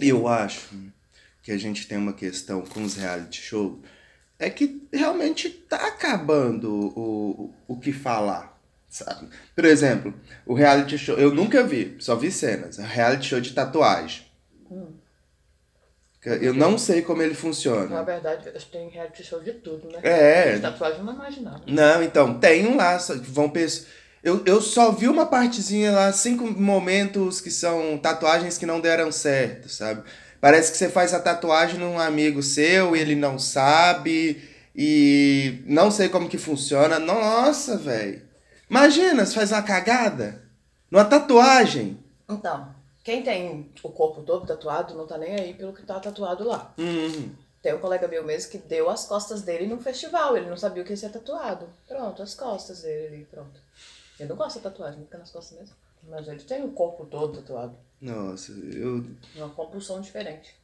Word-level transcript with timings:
Eu 0.00 0.28
acho 0.28 0.68
que 1.42 1.52
a 1.52 1.58
gente 1.58 1.86
tem 1.86 1.96
uma 1.96 2.12
questão 2.12 2.62
com 2.62 2.82
os 2.82 2.96
reality 2.96 3.40
show 3.40 3.80
é 4.38 4.50
que 4.50 4.86
realmente 4.92 5.48
tá 5.48 5.86
acabando 5.86 6.70
o, 6.70 7.54
o, 7.68 7.74
o 7.74 7.78
que 7.78 7.92
falar, 7.92 8.60
sabe? 8.88 9.28
Por 9.54 9.64
exemplo, 9.64 10.14
o 10.44 10.54
reality 10.54 10.98
show, 10.98 11.16
eu 11.16 11.32
nunca 11.32 11.62
vi, 11.62 11.96
só 11.98 12.16
vi 12.16 12.30
cenas, 12.30 12.76
reality 12.76 13.26
show 13.26 13.40
de 13.40 13.52
tatuagem. 13.52 14.26
Hum. 14.70 14.92
Eu 16.26 16.52
não 16.52 16.76
sei 16.76 17.02
como 17.02 17.22
ele 17.22 17.34
funciona. 17.34 17.86
Na 17.86 18.02
verdade, 18.02 18.50
tem 18.72 18.88
reality 18.88 19.22
show 19.22 19.40
de 19.40 19.52
tudo, 19.52 19.88
né? 19.88 20.00
É. 20.02 20.54
De 20.56 20.60
tatuagem 20.60 21.04
não 21.04 21.14
imaginava. 21.14 21.62
Não, 21.68 22.02
então, 22.02 22.40
tem 22.40 22.66
um 22.66 22.76
lá, 22.76 22.96
vão 23.22 23.48
pessoas. 23.48 23.86
Eu, 24.26 24.42
eu 24.44 24.60
só 24.60 24.90
vi 24.90 25.06
uma 25.06 25.24
partezinha 25.24 25.92
lá, 25.92 26.12
cinco 26.12 26.44
momentos 26.50 27.40
que 27.40 27.48
são 27.48 27.96
tatuagens 27.96 28.58
que 28.58 28.66
não 28.66 28.80
deram 28.80 29.12
certo, 29.12 29.68
sabe? 29.68 30.02
Parece 30.40 30.72
que 30.72 30.76
você 30.76 30.88
faz 30.88 31.14
a 31.14 31.20
tatuagem 31.20 31.78
num 31.78 31.96
amigo 31.96 32.42
seu 32.42 32.96
e 32.96 32.98
ele 32.98 33.14
não 33.14 33.38
sabe 33.38 34.42
e 34.74 35.62
não 35.64 35.92
sei 35.92 36.08
como 36.08 36.28
que 36.28 36.38
funciona. 36.38 36.98
Nossa, 36.98 37.76
velho. 37.76 38.20
Imagina, 38.68 39.24
você 39.24 39.32
faz 39.32 39.52
uma 39.52 39.62
cagada 39.62 40.42
numa 40.90 41.04
tatuagem. 41.04 41.96
Então, 42.28 42.74
quem 43.04 43.22
tem 43.22 43.70
o 43.80 43.90
corpo 43.90 44.22
todo 44.22 44.44
tatuado 44.44 44.96
não 44.96 45.06
tá 45.06 45.16
nem 45.16 45.36
aí 45.36 45.54
pelo 45.54 45.72
que 45.72 45.86
tá 45.86 46.00
tatuado 46.00 46.42
lá. 46.42 46.74
Hum, 46.76 47.30
Tem 47.62 47.72
um 47.72 47.78
colega 47.78 48.08
meu 48.08 48.24
mesmo 48.24 48.50
que 48.50 48.58
deu 48.58 48.90
as 48.90 49.04
costas 49.04 49.42
dele 49.42 49.68
num 49.68 49.78
festival. 49.80 50.36
Ele 50.36 50.50
não 50.50 50.56
sabia 50.56 50.82
o 50.82 50.84
que 50.84 50.94
ia 50.94 50.96
ser 50.96 51.10
tatuado. 51.10 51.68
Pronto, 51.86 52.24
as 52.24 52.34
costas 52.34 52.82
dele 52.82 53.06
ali, 53.06 53.28
pronto. 53.30 53.60
Ele 54.18 54.28
não 54.28 54.36
gosta 54.36 54.58
de 54.58 54.62
tatuagem, 54.64 55.04
fica 55.04 55.18
nas 55.18 55.30
costas 55.30 55.58
mesmo. 55.58 55.74
Mas 56.08 56.28
ele 56.28 56.40
tem 56.40 56.64
o 56.64 56.70
corpo 56.70 57.04
todo 57.06 57.38
tatuado. 57.40 57.76
nossa, 58.00 58.52
eu. 58.52 59.04
Uma 59.34 59.48
compulsão 59.50 60.00
diferente. 60.00 60.54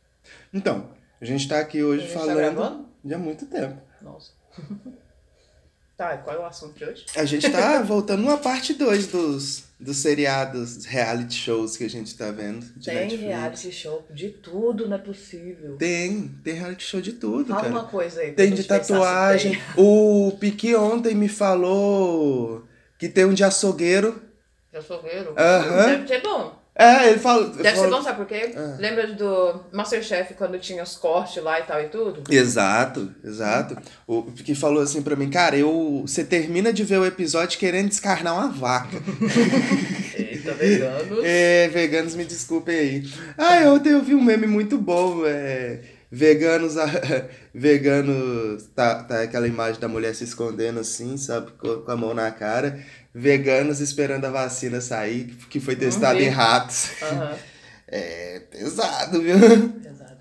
Então, 0.55 0.91
a 1.21 1.25
gente 1.25 1.49
tá 1.49 1.59
aqui 1.59 1.83
hoje 1.83 2.07
tá 2.07 2.21
falando 2.21 2.37
gravando? 2.37 2.89
de 3.05 3.15
há 3.15 3.19
muito 3.19 3.47
tempo. 3.47 3.81
Nossa. 4.01 4.31
tá, 5.97 6.15
e 6.15 6.19
qual 6.19 6.37
é 6.37 6.39
o 6.39 6.45
assunto 6.47 6.79
de 6.79 6.85
hoje? 6.85 7.07
A 7.17 7.25
gente 7.25 7.51
tá 7.51 7.83
voltando 7.83 8.23
numa 8.23 8.39
parte 8.39 8.73
2 8.75 9.09
dos, 9.09 9.65
dos 9.81 9.97
seriados, 9.97 10.85
reality 10.85 11.35
shows 11.35 11.77
que 11.77 11.83
a 11.85 11.91
gente 11.91 12.17
tá 12.17 12.31
vendo. 12.31 12.65
Tem 12.81 12.95
Netflix. 12.95 13.23
reality 13.25 13.73
show 13.73 14.05
de 14.11 14.29
tudo, 14.31 14.89
não 14.89 14.97
é 14.97 15.01
possível. 15.01 15.77
Tem, 15.77 16.29
tem 16.45 16.55
reality 16.55 16.85
show 16.85 17.01
de 17.01 17.15
tudo, 17.15 17.49
Fala 17.49 17.63
cara. 17.63 17.73
uma 17.73 17.85
coisa 17.85 18.21
aí. 18.21 18.33
Tem 18.33 18.55
de 18.55 18.63
tatuagem. 18.63 19.53
tem. 19.53 19.63
O 19.85 20.37
Piqui 20.39 20.75
ontem 20.77 21.17
me 21.17 21.29
falou 21.29 22.65
que 23.03 23.09
tem 23.09 23.25
um 23.25 23.35
de 23.35 23.43
açougueiro. 23.43 24.23
De 24.71 24.79
açougueiro? 24.79 25.35
Aham. 25.37 25.87
Deve 25.87 26.07
ser 26.07 26.23
bom. 26.23 26.55
É, 26.73 27.09
ele 27.09 27.19
falou. 27.19 27.49
Deve 27.49 27.69
ser 27.69 27.75
falou- 27.75 27.91
bom, 27.99 28.03
sabe 28.05 28.17
por 28.19 28.27
quê? 28.27 28.53
Ah. 28.57 28.77
Lembra 28.79 29.09
do 29.09 29.61
Masterchef 29.73 30.35
quando 30.35 30.57
tinha 30.61 30.85
os 30.85 30.95
cortes 30.97 31.43
lá 31.43 31.59
e 31.59 31.65
tal 31.65 31.81
e 31.83 31.89
tudo? 31.89 32.23
Exato, 32.33 33.13
exato. 33.25 33.77
O 34.07 34.23
Piqui 34.23 34.55
falou 34.55 34.81
assim 34.81 35.03
pra 35.03 35.17
mim, 35.17 35.29
cara, 35.29 35.57
eu, 35.57 36.05
você 36.07 36.23
termina 36.23 36.73
de 36.73 36.85
ver 36.85 36.99
o 36.99 37.05
episódio 37.05 37.59
querendo 37.59 37.89
descarnar 37.89 38.35
uma 38.35 38.49
vaca. 38.53 38.97
Eita, 40.17 40.53
vegano. 40.53 41.23
É, 41.25 41.67
veganos, 41.73 42.15
me 42.15 42.25
desculpem 42.25 42.79
aí. 42.79 43.11
Ah, 43.37 43.69
ontem 43.69 43.91
eu 43.95 44.01
vi 44.01 44.15
um 44.15 44.23
meme 44.23 44.47
muito 44.47 44.79
bom. 44.79 45.27
É, 45.27 45.81
veganos. 46.13 46.75
veganos. 47.55 48.65
Tá, 48.75 49.03
tá 49.03 49.23
aquela 49.23 49.49
imagem 49.49 49.81
da 49.81 49.89
mulher 49.89 50.15
se 50.15 50.25
escondendo 50.25 50.79
assim, 50.81 51.17
sabe? 51.17 51.51
Com, 51.53 51.91
a 51.91 51.97
mão 51.97 52.13
na 52.13 52.31
cara. 52.31 52.85
Veganos 53.15 53.81
esperando 53.81 54.27
a 54.27 54.31
vacina 54.31 54.81
sair, 54.81 55.27
que 55.49 55.59
foi 55.59 55.75
testada 55.75 56.21
em 56.21 56.29
ratos. 56.29 56.91
Aham, 57.03 57.37
É 57.95 58.41
pesado, 58.51 59.21
viu? 59.21 59.35
exato. 59.37 60.17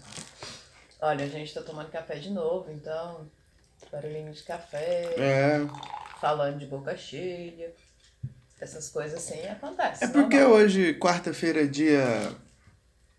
Olha, 1.00 1.24
a 1.24 1.28
gente 1.30 1.54
tá 1.54 1.62
tomando 1.62 1.90
café 1.90 2.16
de 2.16 2.30
novo, 2.30 2.70
então. 2.72 3.30
Barulhinho 3.90 4.32
de 4.34 4.44
café, 4.44 5.14
É. 5.18 5.62
falando 6.20 6.60
de 6.60 6.66
boca 6.66 6.96
cheia. 6.98 7.74
Essas 8.60 8.90
coisas 8.90 9.18
assim 9.18 9.48
acontecem. 9.48 10.08
É 10.08 10.12
porque 10.12 10.38
normal. 10.40 10.58
hoje, 10.60 10.94
quarta-feira, 10.96 11.66
dia 11.68 12.32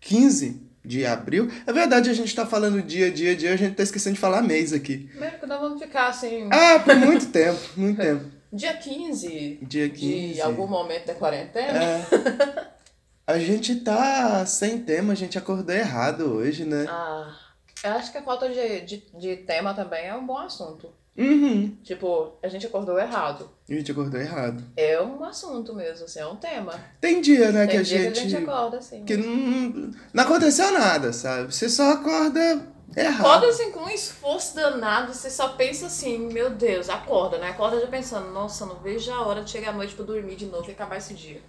15 0.01 0.61
de 0.83 1.05
abril. 1.05 1.49
É 1.65 1.71
verdade, 1.73 2.09
a 2.09 2.13
gente 2.13 2.35
tá 2.35 2.45
falando 2.45 2.81
dia, 2.81 3.11
dia, 3.11 3.35
dia, 3.35 3.53
a 3.53 3.55
gente 3.55 3.75
tá 3.75 3.83
esquecendo 3.83 4.15
de 4.15 4.19
falar 4.21 4.41
mês 4.41 4.73
aqui. 4.73 5.09
Que 5.39 5.45
nós 5.45 5.59
vamos 5.59 5.81
ficar 5.81 6.07
assim. 6.07 6.49
Ah, 6.51 6.79
por 6.79 6.95
muito 6.95 7.27
tempo, 7.27 7.59
muito 7.77 8.01
tempo. 8.01 8.25
Dia 8.53 8.75
15 8.75 9.61
Dia 9.63 9.89
15. 9.89 10.33
de 10.35 10.41
algum 10.41 10.67
momento 10.67 11.07
da 11.07 11.15
quarentena. 11.15 11.79
É. 11.83 12.73
A 13.25 13.39
gente 13.39 13.77
tá 13.77 14.45
sem 14.45 14.83
tema, 14.83 15.13
a 15.13 15.15
gente 15.15 15.37
acordou 15.37 15.73
errado 15.73 16.25
hoje, 16.25 16.65
né? 16.65 16.85
Ah, 16.89 17.33
eu 17.81 17.91
acho 17.91 18.11
que 18.11 18.17
a 18.17 18.21
falta 18.21 18.49
de, 18.49 18.81
de, 18.81 19.03
de 19.17 19.37
tema 19.37 19.73
também 19.73 20.05
é 20.05 20.13
um 20.13 20.25
bom 20.25 20.37
assunto. 20.37 20.93
Uhum. 21.15 21.77
Tipo, 21.83 22.33
a 22.41 22.47
gente 22.47 22.65
acordou 22.65 22.97
errado. 22.97 23.49
A 23.69 23.73
gente 23.73 23.91
acordou 23.91 24.19
errado. 24.19 24.63
É 24.75 24.99
um 24.99 25.23
assunto 25.23 25.75
mesmo, 25.75 26.05
assim, 26.05 26.19
é 26.19 26.25
um 26.25 26.35
tema. 26.35 26.73
Tem 26.99 27.21
dia, 27.21 27.51
né, 27.51 27.67
Tem 27.67 27.75
que 27.75 27.77
a 27.77 27.83
dia 27.83 27.97
gente. 28.03 28.13
que 28.13 28.19
a 28.19 28.23
gente 28.23 28.43
acorda 28.43 28.77
assim. 28.77 29.05
que 29.05 29.15
não, 29.15 29.91
não 30.11 30.23
aconteceu 30.23 30.71
nada, 30.71 31.13
sabe? 31.13 31.53
Você 31.53 31.69
só 31.69 31.91
acorda 31.91 32.67
errado. 32.97 33.19
Acorda 33.27 33.47
assim 33.47 33.71
com 33.71 33.81
um 33.81 33.89
esforço 33.89 34.55
danado, 34.55 35.13
você 35.13 35.29
só 35.29 35.49
pensa 35.49 35.85
assim, 35.85 36.17
meu 36.33 36.49
Deus, 36.49 36.89
acorda, 36.89 37.37
né? 37.37 37.49
Acorda 37.49 37.79
já 37.79 37.87
pensando, 37.87 38.31
nossa, 38.31 38.65
não 38.65 38.79
vejo 38.79 39.11
a 39.11 39.21
hora 39.21 39.43
de 39.43 39.51
chegar 39.51 39.69
à 39.69 39.73
noite 39.73 39.93
pra 39.93 40.05
dormir 40.05 40.35
de 40.35 40.47
novo 40.47 40.67
e 40.67 40.71
acabar 40.71 40.97
esse 40.97 41.13
dia. 41.13 41.41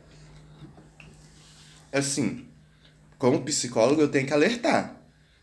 Assim, 1.90 2.46
como 3.18 3.42
psicólogo, 3.44 4.00
eu 4.02 4.10
tenho 4.10 4.26
que 4.26 4.32
alertar. 4.32 4.94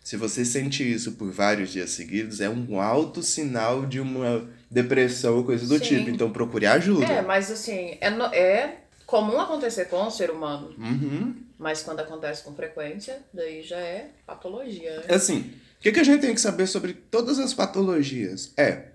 Se 0.04 0.18
você 0.18 0.44
sente 0.44 0.84
isso 0.90 1.12
por 1.14 1.32
vários 1.32 1.72
dias 1.72 1.92
seguidos, 1.92 2.42
é 2.42 2.50
um 2.50 2.82
alto 2.82 3.22
sinal 3.22 3.86
de 3.86 4.00
uma 4.00 4.50
depressão 4.70 5.38
ou 5.38 5.44
coisa 5.44 5.68
do 5.68 5.78
Sim. 5.78 5.98
tipo. 5.98 6.10
Então 6.10 6.32
procure 6.32 6.66
ajuda. 6.66 7.06
É, 7.06 7.22
mas 7.22 7.52
assim, 7.52 7.98
é, 8.02 8.08
é 8.38 8.78
comum 9.06 9.40
acontecer 9.40 9.86
com 9.86 10.04
o 10.08 10.10
ser 10.12 10.32
humano, 10.32 10.74
Uhum. 10.78 11.36
mas 11.60 11.84
quando 11.84 12.00
acontece 12.00 12.44
com 12.44 12.56
frequência, 12.56 13.20
daí 13.34 13.62
já 13.62 13.78
é 13.78 14.10
patologia, 14.26 15.02
né? 15.02 15.14
Assim, 15.14 15.54
o 15.78 15.82
que, 15.82 15.92
que 15.92 16.00
a 16.00 16.04
gente 16.04 16.22
tem 16.22 16.34
que 16.34 16.42
saber 16.42 16.66
sobre 16.66 16.94
todas 16.94 17.38
as 17.38 17.54
patologias? 17.54 18.52
É 18.58 18.86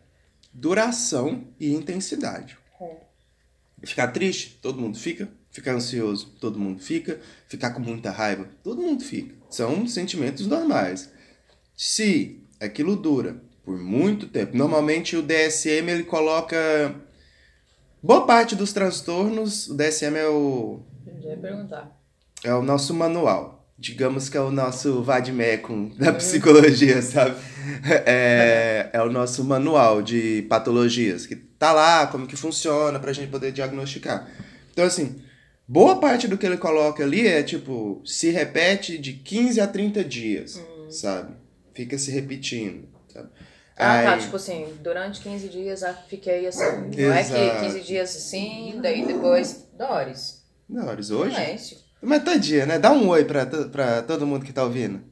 duração 0.53 1.45
e 1.61 1.73
intensidade. 1.75 2.57
É. 2.81 2.97
Ficar 3.85 4.09
triste, 4.09 4.59
todo 4.63 4.81
mundo 4.81 4.99
fica. 4.99 5.29
Ficar 5.57 5.73
ansioso, 5.73 6.37
todo 6.39 6.59
mundo 6.59 6.83
fica. 6.83 7.19
Ficar 7.49 7.71
com 7.71 7.81
muita 7.81 8.11
raiva, 8.11 8.47
todo 8.63 8.83
mundo 8.83 9.03
fica. 9.03 9.35
São 9.49 9.89
sentimentos 9.89 10.47
normais. 10.47 11.11
Se 11.75 12.43
aquilo 12.61 12.95
dura 12.95 13.41
por 13.65 13.79
muito 13.79 14.27
tempo, 14.27 14.55
normalmente 14.55 15.17
o 15.17 15.23
DSM 15.23 15.89
ele 15.89 16.03
coloca 16.03 16.95
boa 18.03 18.27
parte 18.27 18.55
dos 18.55 18.75
transtornos. 18.75 19.69
O 19.69 19.75
DSM 19.75 20.15
é 20.19 20.29
o 20.29 20.83
Eu 21.07 21.31
ia 21.31 21.39
perguntar. 21.39 21.99
é 22.45 22.53
o 22.53 22.61
nosso 22.61 22.93
manual. 22.93 23.67
Digamos 23.79 24.29
que 24.29 24.37
é 24.37 24.41
o 24.43 24.51
nosso 24.51 25.03
vademecum 25.03 25.89
da 25.97 26.13
psicologia, 26.13 27.01
sabe? 27.01 27.35
É, 28.05 28.91
é 28.93 29.01
o 29.01 29.11
nosso 29.11 29.43
manual 29.43 30.03
de 30.03 30.45
patologias, 30.51 31.25
que 31.25 31.35
tá 31.35 31.73
lá, 31.73 32.07
como 32.09 32.27
que 32.27 32.37
funciona, 32.37 33.01
pra 33.01 33.15
gente 33.15 33.31
poder 33.31 33.53
diagnosticar. 33.53 34.29
Então, 34.71 34.85
assim, 34.85 35.23
boa 35.69 35.99
parte 36.01 36.27
do 36.29 36.39
que 36.39 36.47
ele 36.47 36.57
coloca 36.57 37.03
ali 37.03 37.27
é, 37.27 37.43
tipo, 37.43 38.01
se 38.05 38.31
repete 38.31 38.99
de 38.99 39.13
15 39.15 39.61
a 39.61 39.67
30 39.67 40.05
dias, 40.05 40.63
sabe? 40.91 41.35
Fica 41.75 41.99
se 41.99 42.11
repetindo, 42.11 42.89
sabe? 43.13 43.29
Ah, 43.79 44.03
tá, 44.03 44.15
Aí- 44.15 44.21
tipo 44.21 44.37
assim, 44.37 44.67
durante 44.81 45.21
15 45.21 45.49
dias 45.49 45.83
eu 45.83 45.95
fiquei 46.09 46.47
assim. 46.47 46.65
Não 46.97 47.13
é 47.13 47.21
Exato. 47.21 47.61
que 47.61 47.67
15 47.67 47.81
dias 47.83 48.17
assim, 48.17 48.79
daí 48.83 49.05
depois. 49.07 49.67
Dores. 49.77 50.43
Horas 50.75 51.11
hoje? 51.11 51.35
Silêncio. 51.35 51.77
Mas 52.01 52.25
tadinha, 52.25 52.65
né? 52.67 52.79
Dá 52.79 52.93
um 52.93 53.09
oi 53.09 53.25
pra, 53.25 53.45
pra 53.47 54.03
todo 54.03 54.27
mundo 54.27 54.45
que 54.47 54.53
tá 54.53 54.65
ouvindo. 54.65 55.03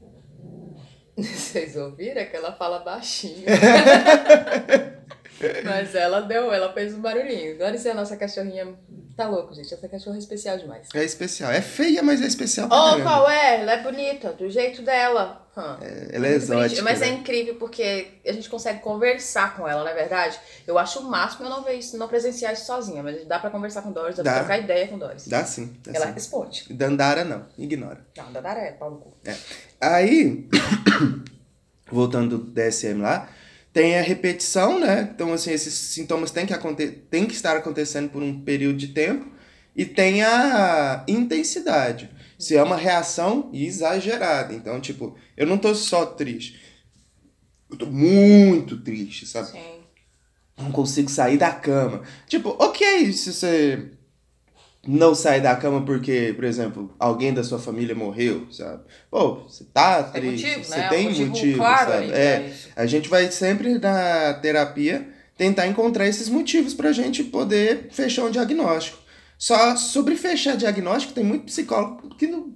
Vocês 1.16 1.74
ouviram? 1.76 2.20
É 2.20 2.24
que 2.26 2.36
ela 2.36 2.52
fala 2.52 2.78
baixinho. 2.80 3.44
Mas 5.64 5.94
ela 5.94 6.20
deu, 6.20 6.52
ela 6.52 6.72
fez 6.72 6.94
um 6.94 7.00
barulhinho. 7.00 7.54
Agora 7.54 7.76
se 7.76 7.88
a 7.88 7.94
nossa 7.94 8.16
cachorrinha. 8.16 8.74
Tá 9.16 9.26
louco, 9.28 9.54
gente. 9.54 9.72
Essa 9.72 9.88
cachorra 9.88 10.16
é 10.16 10.18
especial 10.18 10.58
demais. 10.58 10.88
É 10.94 11.02
especial. 11.02 11.50
É 11.50 11.62
feia, 11.62 12.02
mas 12.02 12.20
é 12.20 12.26
especial 12.26 12.68
pra 12.68 12.96
Oh, 12.96 13.00
qual 13.02 13.30
é? 13.30 13.62
Ela 13.62 13.72
é 13.72 13.82
bonita, 13.82 14.32
do 14.34 14.50
jeito 14.50 14.82
dela. 14.82 15.42
Ela 15.56 15.78
é 15.80 15.88
Muito 15.88 16.12
bonitinha. 16.18 16.28
exótica. 16.36 16.82
Mas 16.82 17.00
é 17.00 17.06
né? 17.06 17.12
incrível 17.12 17.54
porque 17.54 18.08
a 18.26 18.32
gente 18.32 18.46
consegue 18.50 18.80
conversar 18.80 19.56
com 19.56 19.66
ela, 19.66 19.82
não 19.84 19.90
é 19.90 19.94
verdade? 19.94 20.38
Eu 20.66 20.76
acho 20.76 20.98
o 21.00 21.04
máximo 21.10 21.46
eu 21.46 21.50
não 21.50 21.64
ver 21.64 21.74
isso, 21.74 21.96
não 21.96 22.08
presenciar 22.08 22.52
isso 22.52 22.66
sozinha, 22.66 23.02
mas 23.02 23.24
dá 23.24 23.38
pra 23.38 23.48
conversar 23.48 23.80
com 23.80 23.90
Doris, 23.90 24.16
dá, 24.16 24.22
Dá. 24.22 24.30
pra 24.32 24.40
trocar 24.40 24.58
ideia 24.58 24.86
com 24.86 24.98
Doris. 24.98 25.26
Dá 25.26 25.42
sim, 25.46 25.74
dá 25.82 25.92
ela 25.94 26.06
sim. 26.08 26.12
responde. 26.12 26.66
Dandara 26.74 27.24
não, 27.24 27.46
ignora. 27.56 28.04
Não, 28.18 28.30
Dandara 28.32 28.60
é 28.60 28.72
pau 28.72 28.90
no 28.90 28.98
cu. 28.98 29.16
Aí, 29.80 30.46
voltando 31.90 32.36
do 32.36 32.44
DSM 32.52 33.00
lá, 33.00 33.26
tem 33.76 33.98
a 33.98 34.00
repetição, 34.00 34.80
né? 34.80 35.10
Então, 35.14 35.34
assim, 35.34 35.50
esses 35.50 35.74
sintomas 35.74 36.30
têm 36.30 36.46
que, 36.46 36.54
aconte 36.54 36.86
tem 36.86 37.26
que 37.26 37.34
estar 37.34 37.54
acontecendo 37.54 38.08
por 38.08 38.22
um 38.22 38.40
período 38.40 38.78
de 38.78 38.88
tempo. 38.88 39.30
E 39.76 39.84
tem 39.84 40.22
a 40.22 41.04
intensidade. 41.06 42.08
Se 42.38 42.56
é 42.56 42.62
uma 42.62 42.78
reação 42.78 43.50
exagerada. 43.52 44.54
Então, 44.54 44.80
tipo, 44.80 45.14
eu 45.36 45.46
não 45.46 45.58
tô 45.58 45.74
só 45.74 46.06
triste. 46.06 46.58
Eu 47.70 47.76
tô 47.76 47.84
muito 47.84 48.80
triste, 48.80 49.26
sabe? 49.26 49.48
Sim. 49.48 49.80
Não 50.56 50.72
consigo 50.72 51.10
sair 51.10 51.36
da 51.36 51.52
cama. 51.52 52.02
Tipo, 52.26 52.56
ok, 52.58 53.12
se 53.12 53.30
você 53.30 53.90
não 54.86 55.14
sair 55.14 55.40
da 55.40 55.54
cama 55.56 55.82
porque, 55.84 56.32
por 56.34 56.44
exemplo, 56.44 56.94
alguém 56.98 57.32
da 57.32 57.42
sua 57.42 57.58
família 57.58 57.94
morreu, 57.94 58.46
sabe? 58.50 58.82
Pô, 59.10 59.36
você 59.48 59.64
tá 59.64 60.02
Tem 60.02 60.22
triste, 60.22 60.46
motivo, 60.46 60.64
você 60.64 60.76
né? 60.76 60.88
tem 60.88 61.06
um 61.06 61.10
motivo, 61.10 61.28
motivo, 61.28 61.58
claro 61.58 61.92
sabe? 61.92 62.12
É, 62.12 62.48
isso. 62.48 62.68
a 62.76 62.86
gente 62.86 63.08
vai 63.08 63.30
sempre 63.30 63.78
na 63.78 64.34
terapia 64.34 65.08
tentar 65.36 65.66
encontrar 65.66 66.06
esses 66.06 66.28
motivos 66.28 66.74
pra 66.74 66.92
gente 66.92 67.22
poder 67.24 67.88
fechar 67.90 68.24
um 68.24 68.30
diagnóstico. 68.30 68.98
Só 69.38 69.76
sobre 69.76 70.16
fechar 70.16 70.56
diagnóstico, 70.56 71.12
tem 71.12 71.24
muito 71.24 71.44
psicólogo 71.44 72.14
que 72.16 72.26
não, 72.26 72.54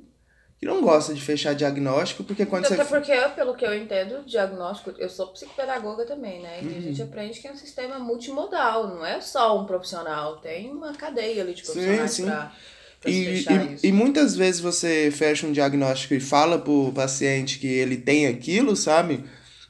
que 0.61 0.67
não 0.67 0.83
gosta 0.83 1.15
de 1.15 1.23
fechar 1.23 1.55
diagnóstico, 1.55 2.23
porque 2.23 2.45
quando 2.45 2.67
Até 2.67 2.77
você. 2.77 2.85
porque, 2.85 3.13
pelo 3.35 3.55
que 3.55 3.65
eu 3.65 3.75
entendo, 3.75 4.23
diagnóstico, 4.27 4.93
eu 4.99 5.09
sou 5.09 5.29
psicopedagoga 5.29 6.05
também, 6.05 6.41
né? 6.43 6.61
E 6.63 6.67
Uhum. 6.67 6.77
a 6.77 6.81
gente 6.83 7.03
aprende 7.03 7.41
que 7.41 7.49
é 7.49 7.53
um 7.53 7.57
sistema 7.57 7.99
multimodal, 7.99 8.87
não 8.87 9.05
é 9.05 9.23
só 9.23 9.59
um 9.59 9.65
profissional, 9.65 10.37
tem 10.37 10.71
uma 10.71 10.93
cadeia 10.93 11.43
ali 11.43 11.55
de 11.55 11.61
Sim, 11.65 11.73
profissionais 11.73 12.11
sim. 12.11 12.25
pra, 12.27 12.53
pra 13.01 13.11
E, 13.11 13.25
fechar 13.25 13.71
e, 13.71 13.75
isso. 13.75 13.87
e 13.87 13.91
muitas 13.93 14.37
vezes 14.37 14.61
você 14.61 15.11
fecha 15.11 15.47
um 15.47 15.53
diagnóstico 15.53 16.13
e 16.13 16.21
fala 16.21 16.59
pro 16.59 16.93
paciente 16.95 17.59
que 17.59 17.67
ele 17.67 17.97
tem 17.97 18.27
aquilo, 18.27 18.77
sabe? 18.77 19.25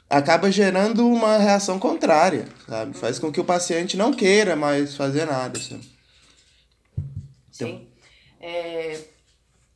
Acaba 0.09 0.51
gerando 0.51 1.07
uma 1.07 1.37
reação 1.37 1.79
contrária, 1.79 2.45
sabe? 2.67 2.97
Faz 2.97 3.17
com 3.17 3.31
que 3.31 3.39
o 3.39 3.45
paciente 3.45 3.95
não 3.95 4.11
queira 4.13 4.57
mais 4.57 4.93
fazer 4.93 5.23
nada, 5.25 5.57
sabe? 5.57 5.89
Sim. 7.49 7.87
É, 8.41 8.99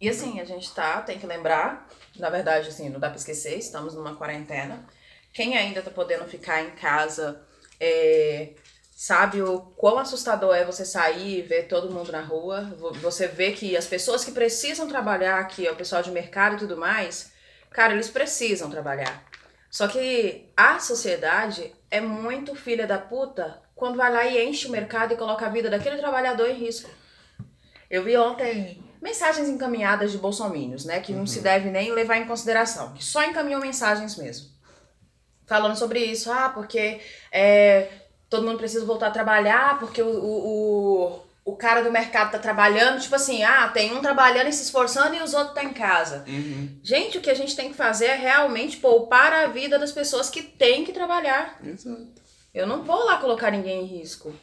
E 0.05 0.09
assim, 0.09 0.39
a 0.39 0.45
gente 0.45 0.71
tá, 0.71 1.01
tem 1.01 1.17
que 1.17 1.25
lembrar, 1.25 1.89
na 2.19 2.29
verdade, 2.29 2.67
assim, 2.69 2.89
não 2.89 2.99
dá 2.99 3.09
pra 3.09 3.17
esquecer, 3.17 3.57
estamos 3.57 3.95
numa 3.95 4.15
quarentena. 4.15 4.85
Quem 5.33 5.57
ainda 5.57 5.81
tá 5.81 5.89
podendo 5.89 6.25
ficar 6.25 6.61
em 6.61 6.69
casa, 6.75 7.41
é, 7.79 8.51
sabe 8.95 9.41
o 9.41 9.61
quão 9.75 9.97
assustador 9.97 10.53
é 10.55 10.63
você 10.63 10.85
sair 10.85 11.39
e 11.39 11.41
ver 11.41 11.63
todo 11.67 11.91
mundo 11.91 12.11
na 12.11 12.21
rua. 12.21 12.71
Vo- 12.77 12.93
Você 12.99 13.27
vê 13.27 13.51
que 13.53 13.75
as 13.75 13.87
pessoas 13.87 14.23
que 14.23 14.31
precisam 14.31 14.87
trabalhar, 14.87 15.43
que 15.47 15.65
é 15.65 15.71
o 15.71 15.75
pessoal 15.75 16.03
de 16.03 16.11
mercado 16.11 16.53
e 16.55 16.59
tudo 16.59 16.77
mais, 16.77 17.31
cara, 17.71 17.93
eles 17.93 18.07
precisam 18.07 18.69
trabalhar. 18.69 19.23
Só 19.71 19.87
que 19.87 20.51
a 20.55 20.77
sociedade 20.79 21.73
é 21.89 21.99
muito 21.99 22.53
filha 22.53 22.85
da 22.85 22.99
puta 22.99 23.59
quando 23.73 23.97
vai 23.97 24.13
lá 24.13 24.23
e 24.23 24.47
enche 24.47 24.67
o 24.67 24.71
mercado 24.71 25.15
e 25.15 25.17
coloca 25.17 25.47
a 25.47 25.49
vida 25.49 25.67
daquele 25.67 25.97
trabalhador 25.97 26.47
em 26.47 26.53
risco. 26.53 26.91
Eu 27.89 28.03
vi 28.03 28.15
ontem 28.15 28.84
mensagens 29.05 29.47
encaminhadas 29.47 30.11
de 30.11 30.17
bolsominions, 30.17 30.83
né? 30.83 30.99
Que 30.99 31.13
não 31.13 31.27
se 31.27 31.39
deve 31.39 31.69
nem 31.69 31.91
levar 31.91 32.17
em 32.17 32.25
consideração, 32.25 32.91
que 32.93 33.05
só 33.05 33.23
encaminham 33.23 33.61
mensagens 33.61 34.17
mesmo. 34.17 34.49
Falando 35.45 35.77
sobre 35.77 35.99
isso, 35.99 36.31
ah, 36.31 36.49
porque 36.49 36.99
é, 37.31 37.87
todo 38.27 38.43
mundo 38.47 38.57
precisa 38.57 38.83
voltar 38.83 39.07
a 39.07 39.11
trabalhar, 39.11 39.77
porque 39.77 40.01
o, 40.01 40.09
o, 40.09 41.21
o, 41.45 41.55
cara 41.55 41.83
do 41.83 41.91
mercado 41.91 42.31
tá 42.31 42.39
trabalhando, 42.39 42.99
tipo 42.99 43.13
assim, 43.13 43.43
ah, 43.43 43.69
tem 43.69 43.95
um 43.95 44.01
trabalhando 44.01 44.49
e 44.49 44.53
se 44.53 44.63
esforçando 44.63 45.13
e 45.13 45.21
os 45.21 45.35
outros 45.35 45.53
tá 45.53 45.63
em 45.63 45.71
casa. 45.71 46.25
Gente, 46.81 47.19
o 47.19 47.21
que 47.21 47.29
a 47.29 47.35
gente 47.35 47.55
tem 47.55 47.69
que 47.69 47.75
fazer 47.75 48.05
é 48.05 48.15
realmente 48.15 48.77
poupar 48.77 49.31
a 49.31 49.45
vida 49.45 49.77
das 49.77 49.91
pessoas 49.91 50.31
que 50.31 50.41
têm 50.41 50.83
que 50.83 50.91
trabalhar. 50.91 51.59
Exato. 51.63 52.07
Eu 52.51 52.65
não 52.65 52.81
vou 52.83 53.05
lá 53.05 53.17
colocar 53.17 53.51
ninguém 53.51 53.83
em 53.83 53.85
risco. 53.85 54.33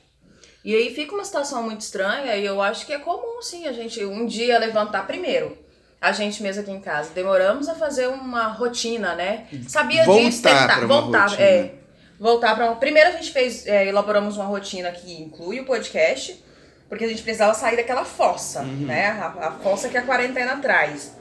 E 0.65 0.75
aí 0.75 0.95
fica 0.95 1.15
uma 1.15 1.25
situação 1.25 1.63
muito 1.63 1.81
estranha 1.81 2.37
e 2.37 2.45
eu 2.47 2.61
acho 2.63 2.87
que 2.87 2.93
é 2.93 2.99
comum, 2.99 3.43
sim, 3.43 3.67
a 3.67 3.73
gente 3.73 4.05
um 4.05 4.27
dia 4.27 4.59
levantar 4.59 5.07
primeiro. 5.07 5.59
A 6.01 6.13
gente 6.13 6.43
mesmo 6.43 6.63
aqui 6.63 6.71
em 6.71 6.81
casa. 6.81 7.11
Demoramos 7.15 7.69
a 7.69 7.75
fazer 7.75 8.09
uma 8.09 8.49
rotina, 8.49 9.15
né? 9.15 9.47
Sabia 9.69 10.05
Voltar 10.05 10.23
disso, 10.25 10.43
tentar. 10.43 10.79
pra 10.79 10.87
voltar, 10.87 11.23
rotina. 11.31 11.43
é. 11.43 11.75
Voltar 12.19 12.55
para 12.55 12.73
Primeiro 12.77 13.09
a 13.09 13.13
gente 13.13 13.33
fez, 13.33 13.67
é, 13.67 13.87
elaboramos 13.89 14.37
uma 14.37 14.45
rotina 14.45 14.91
que 14.93 15.21
inclui 15.21 15.61
o 15.61 15.65
podcast, 15.65 16.43
porque 16.89 17.05
a 17.05 17.09
gente 17.09 17.23
precisava 17.23 17.55
sair 17.55 17.77
daquela 17.77 18.05
fossa, 18.05 18.61
Uhum. 18.63 18.87
né? 18.87 19.07
A, 19.09 19.49
a 19.49 19.53
fossa 19.53 19.89
que 19.89 19.97
a 19.97 20.03
quarentena 20.03 20.57
traz. 20.59 21.17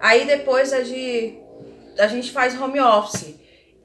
Aí 0.00 0.24
depois 0.26 0.72
a 0.72 0.82
a 1.98 2.06
gente 2.08 2.30
faz 2.32 2.60
home 2.60 2.80
office. 2.80 3.34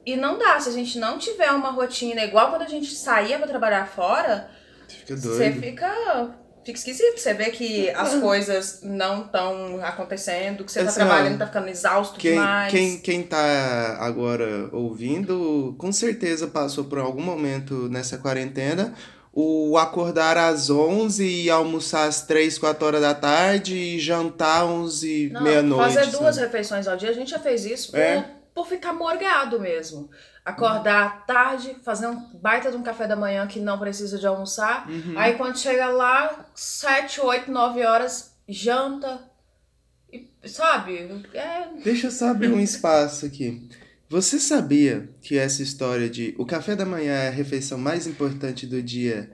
E 0.04 0.16
não 0.16 0.38
dá, 0.38 0.58
se 0.60 0.68
a 0.68 0.72
gente 0.72 0.98
não 0.98 1.18
tiver 1.18 1.50
uma 1.52 1.70
rotina 1.70 2.22
igual 2.24 2.50
quando 2.50 2.62
a 2.62 2.68
gente 2.68 2.92
saía 2.94 3.38
pra 3.38 3.46
trabalhar 3.46 3.86
fora, 3.86 4.50
Fica 5.00 5.16
você 5.16 5.28
doido. 5.50 5.60
fica, 5.60 6.30
fica 6.64 6.78
esquisito. 6.78 7.18
Você 7.18 7.34
vê 7.34 7.50
que 7.50 7.90
as 7.90 8.14
coisas 8.20 8.80
não 8.82 9.22
estão 9.26 9.80
acontecendo, 9.82 10.64
que 10.64 10.72
você 10.72 10.82
tá 10.84 10.90
Assim, 10.90 11.02
ó, 11.02 11.06
trabalhando, 11.06 11.38
tá 11.38 11.46
ficando 11.46 11.68
exausto 11.68 12.18
Quem, 12.18 12.32
demais. 12.32 12.70
quem, 12.70 12.98
quem 12.98 13.22
tá 13.22 13.96
agora 14.00 14.68
ouvindo, 14.72 15.74
com 15.78 15.90
certeza 15.92 16.46
passou 16.46 16.84
por 16.84 16.98
algum 16.98 17.22
momento 17.22 17.88
nessa 17.88 18.18
quarentena 18.18 18.94
o 19.34 19.78
acordar 19.78 20.36
às 20.36 20.68
11 20.68 21.24
e 21.26 21.48
almoçar 21.48 22.06
às 22.06 22.20
3, 22.20 22.58
4 22.58 22.86
horas 22.86 23.00
da 23.00 23.14
tarde 23.14 23.74
e 23.74 23.98
jantar 23.98 24.66
11, 24.66 25.30
Não, 25.32 25.42
meia-noite. 25.42 25.94
fazer 25.94 26.10
duas 26.10 26.34
sabe? 26.34 26.46
refeições 26.48 26.86
ao 26.86 26.98
dia, 26.98 27.08
a 27.08 27.14
gente 27.14 27.30
já 27.30 27.38
fez 27.38 27.64
isso 27.64 27.92
por, 27.92 27.98
É. 27.98 28.26
por 28.54 28.66
ficar 28.66 28.92
morgado 28.92 29.60
mesmo. 29.60 30.10
Acordar 30.44 31.24
tarde, 31.26 31.76
fazer 31.82 32.06
um 32.06 32.16
baita 32.34 32.70
de 32.70 32.76
um 32.76 32.82
café 32.82 33.06
da 33.06 33.16
manhã 33.16 33.46
que 33.46 33.60
não 33.60 33.78
precisa 33.78 34.18
de 34.18 34.26
almoçar. 34.26 34.88
Uhum. 34.90 35.14
Aí 35.16 35.34
quando 35.34 35.58
chega 35.58 35.88
lá, 35.88 36.46
7, 36.54 37.20
8, 37.20 37.50
9 37.50 37.84
horas, 37.84 38.34
janta. 38.48 39.30
E, 40.12 40.28
sabe? 40.44 41.08
É, 41.32 41.68
Deixa 41.82 42.08
eu 42.08 42.10
só 42.10 42.30
abrir 42.30 42.52
um 42.52 42.60
espaço 42.60 43.24
aqui. 43.24 43.68
Você 44.08 44.38
sabia 44.38 45.08
que 45.22 45.38
essa 45.38 45.62
história 45.62 46.10
de 46.10 46.34
o 46.36 46.44
café 46.44 46.76
da 46.76 46.84
manhã 46.84 47.12
é 47.14 47.28
a 47.28 47.32
refeição 47.32 47.78
mais 47.78 48.06
importante 48.06 48.66
do 48.66 48.82
dia 48.82 49.30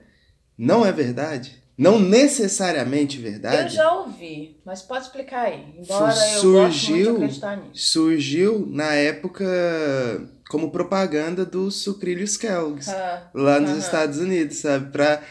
não 0.59 0.85
é 0.85 0.91
verdade? 0.91 1.63
Não 1.79 1.97
necessariamente 1.99 3.17
eu 3.17 3.23
verdade? 3.23 3.73
já 3.75 3.91
ouvi, 3.93 4.57
mas 4.65 4.81
pode 4.81 5.05
explicar 5.05 5.45
aí. 5.45 5.63
Embora 5.79 6.13
eu 6.13 6.51
goste 6.51 6.91
muito 6.91 6.97
de 6.99 7.05
Surgiu- 7.05 7.15
acreditar 7.15 7.55
nisso. 7.57 7.69
Surgiu 7.91 8.67
na 8.69 8.93
época 8.93 10.29
como 10.49 10.71
propaganda 10.71 11.45
dos 11.45 11.75
sucrilhos 11.75 12.35
Kellogg's, 12.37 12.89
Ah, 12.89 13.29
lá 13.33 13.59
nos. 13.59 13.77
Estados 13.77 14.19
Unidos, 14.19 14.57
sabe? 14.57 14.91
Pra 14.91 15.21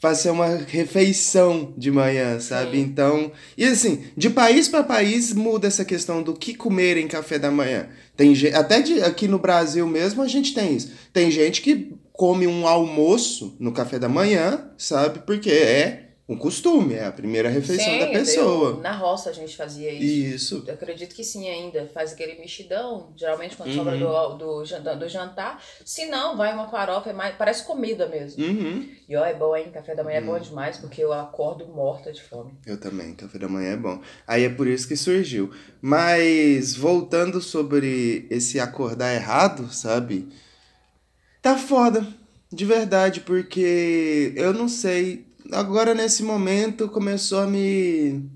fazer 0.00 0.30
uma 0.30 0.46
refeição 0.68 1.72
de 1.76 1.90
manhã, 1.90 2.38
sabe? 2.38 2.72
Sim. 2.72 2.82
Então, 2.82 3.32
e 3.56 3.64
assim, 3.64 4.04
de 4.16 4.28
país 4.30 4.68
para 4.68 4.84
país 4.84 5.32
muda 5.32 5.66
essa 5.66 5.84
questão 5.84 6.22
do 6.22 6.34
que 6.34 6.54
comer 6.54 6.98
em 6.98 7.08
café 7.08 7.38
da 7.38 7.50
manhã. 7.50 7.88
Tem 8.16 8.34
gente, 8.34 8.54
até 8.54 8.80
de, 8.80 9.00
aqui 9.02 9.26
no 9.26 9.38
Brasil 9.38 9.86
mesmo 9.86 10.22
a 10.22 10.28
gente 10.28 10.54
tem 10.54 10.76
isso. 10.76 10.92
Tem 11.12 11.30
gente 11.30 11.62
que 11.62 11.94
come 12.16 12.46
um 12.46 12.66
almoço 12.66 13.56
no 13.60 13.72
café 13.72 13.98
da 13.98 14.08
manhã, 14.08 14.70
sabe? 14.78 15.20
Porque 15.20 15.50
é 15.50 16.02
um 16.28 16.36
costume, 16.36 16.94
é 16.94 17.04
a 17.06 17.12
primeira 17.12 17.48
refeição 17.48 17.92
sim, 17.92 18.00
da 18.00 18.06
pessoa. 18.08 18.70
eu- 18.70 18.80
na 18.80 18.90
roça 18.90 19.30
a 19.30 19.32
gente 19.32 19.56
fazia 19.56 19.92
isso. 19.92 20.34
Isso. 20.56 20.64
Eu 20.66 20.74
acredito 20.74 21.14
que 21.14 21.22
sim 21.22 21.48
ainda. 21.48 21.88
Faz 21.94 22.12
aquele 22.14 22.34
mexidão, 22.36 23.12
geralmente 23.16 23.54
quando 23.56 23.68
Uhum. 23.68 23.76
sobra 23.76 23.96
do, 23.96 24.34
do, 24.64 24.98
do 24.98 25.08
jantar. 25.08 25.62
Se 25.84 26.06
não, 26.06 26.36
vai 26.36 26.52
uma 26.52 26.66
farofa, 26.68 27.10
é 27.10 27.12
mais, 27.12 27.36
parece 27.36 27.64
comida 27.64 28.08
mesmo. 28.08 28.44
Uhum. 28.44 28.88
E 29.08 29.14
ó, 29.16 29.24
é 29.24 29.34
bom, 29.34 29.54
hein? 29.54 29.70
Café 29.72 29.94
da 29.94 30.02
manhã 30.02 30.18
é 30.18 30.22
Hum. 30.22 30.26
bom 30.26 30.38
demais, 30.40 30.78
porque 30.78 31.00
eu 31.04 31.12
acordo 31.12 31.64
morta 31.68 32.10
de 32.12 32.20
fome. 32.22 32.54
Eu 32.66 32.76
também, 32.80 33.14
café 33.14 33.38
da 33.38 33.48
manhã 33.48 33.74
é 33.74 33.76
bom. 33.76 34.00
Aí 34.26 34.42
é 34.42 34.48
por 34.48 34.66
isso 34.66 34.88
que 34.88 34.96
surgiu. 34.96 35.52
Mas 35.80 36.74
voltando 36.74 37.40
sobre 37.40 38.26
esse 38.30 38.58
acordar 38.58 39.14
errado, 39.14 39.72
sabe? 39.72 40.28
Tá 41.46 41.56
foda, 41.56 42.04
de 42.52 42.64
verdade, 42.64 43.20
porque 43.20 44.32
eu 44.34 44.52
não 44.52 44.68
sei. 44.68 45.28
Agora 45.52 45.94
nesse 45.94 46.24
momento 46.24 46.88
começou 46.88 47.38
a 47.38 47.46
me. 47.46 48.28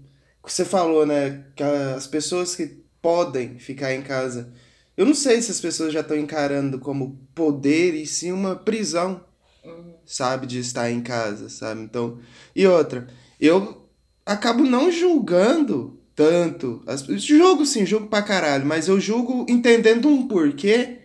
Você 0.45 0.65
falou, 0.65 1.05
né? 1.05 1.43
Que 1.57 1.65
as 1.65 2.07
pessoas 2.07 2.55
que 2.55 2.85
podem 3.03 3.59
ficar 3.59 3.93
em 3.93 4.01
casa. 4.01 4.53
Eu 4.97 5.05
não 5.05 5.13
sei 5.13 5.43
se 5.43 5.51
as 5.51 5.61
pessoas 5.61 5.93
já 5.93 6.03
estão 6.03 6.17
encarando 6.17 6.79
como 6.79 7.19
poder 7.35 7.97
e 7.97 8.07
sim 8.07 8.31
uma 8.31 8.55
prisão 8.55 9.25
Uhum. 9.65 9.95
sabe, 10.07 10.47
de 10.47 10.61
estar 10.61 10.89
em 10.89 11.01
casa, 11.03 11.49
sabe? 11.49 11.81
Então, 11.81 12.21
e 12.55 12.65
outra, 12.65 13.09
eu 13.41 13.89
acabo 14.25 14.63
não 14.63 14.89
julgando 14.89 15.99
tanto. 16.15 16.81
As, 16.87 17.03
julgo 17.03 17.67
sim, 17.67 17.85
julgo 17.85 18.07
pra 18.07 18.23
caralho, 18.23 18.65
mas 18.65 18.87
eu 18.87 19.01
julgo 19.01 19.47
entendendo 19.49 20.09
um 20.09 20.29
porquê 20.29 20.99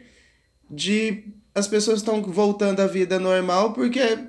de 0.69 1.34
as 1.55 1.67
pessoas 1.67 1.99
estão 1.99 2.21
voltando 2.21 2.81
à 2.81 2.87
vida 2.87 3.17
normal 3.17 3.71
porque 3.73 4.19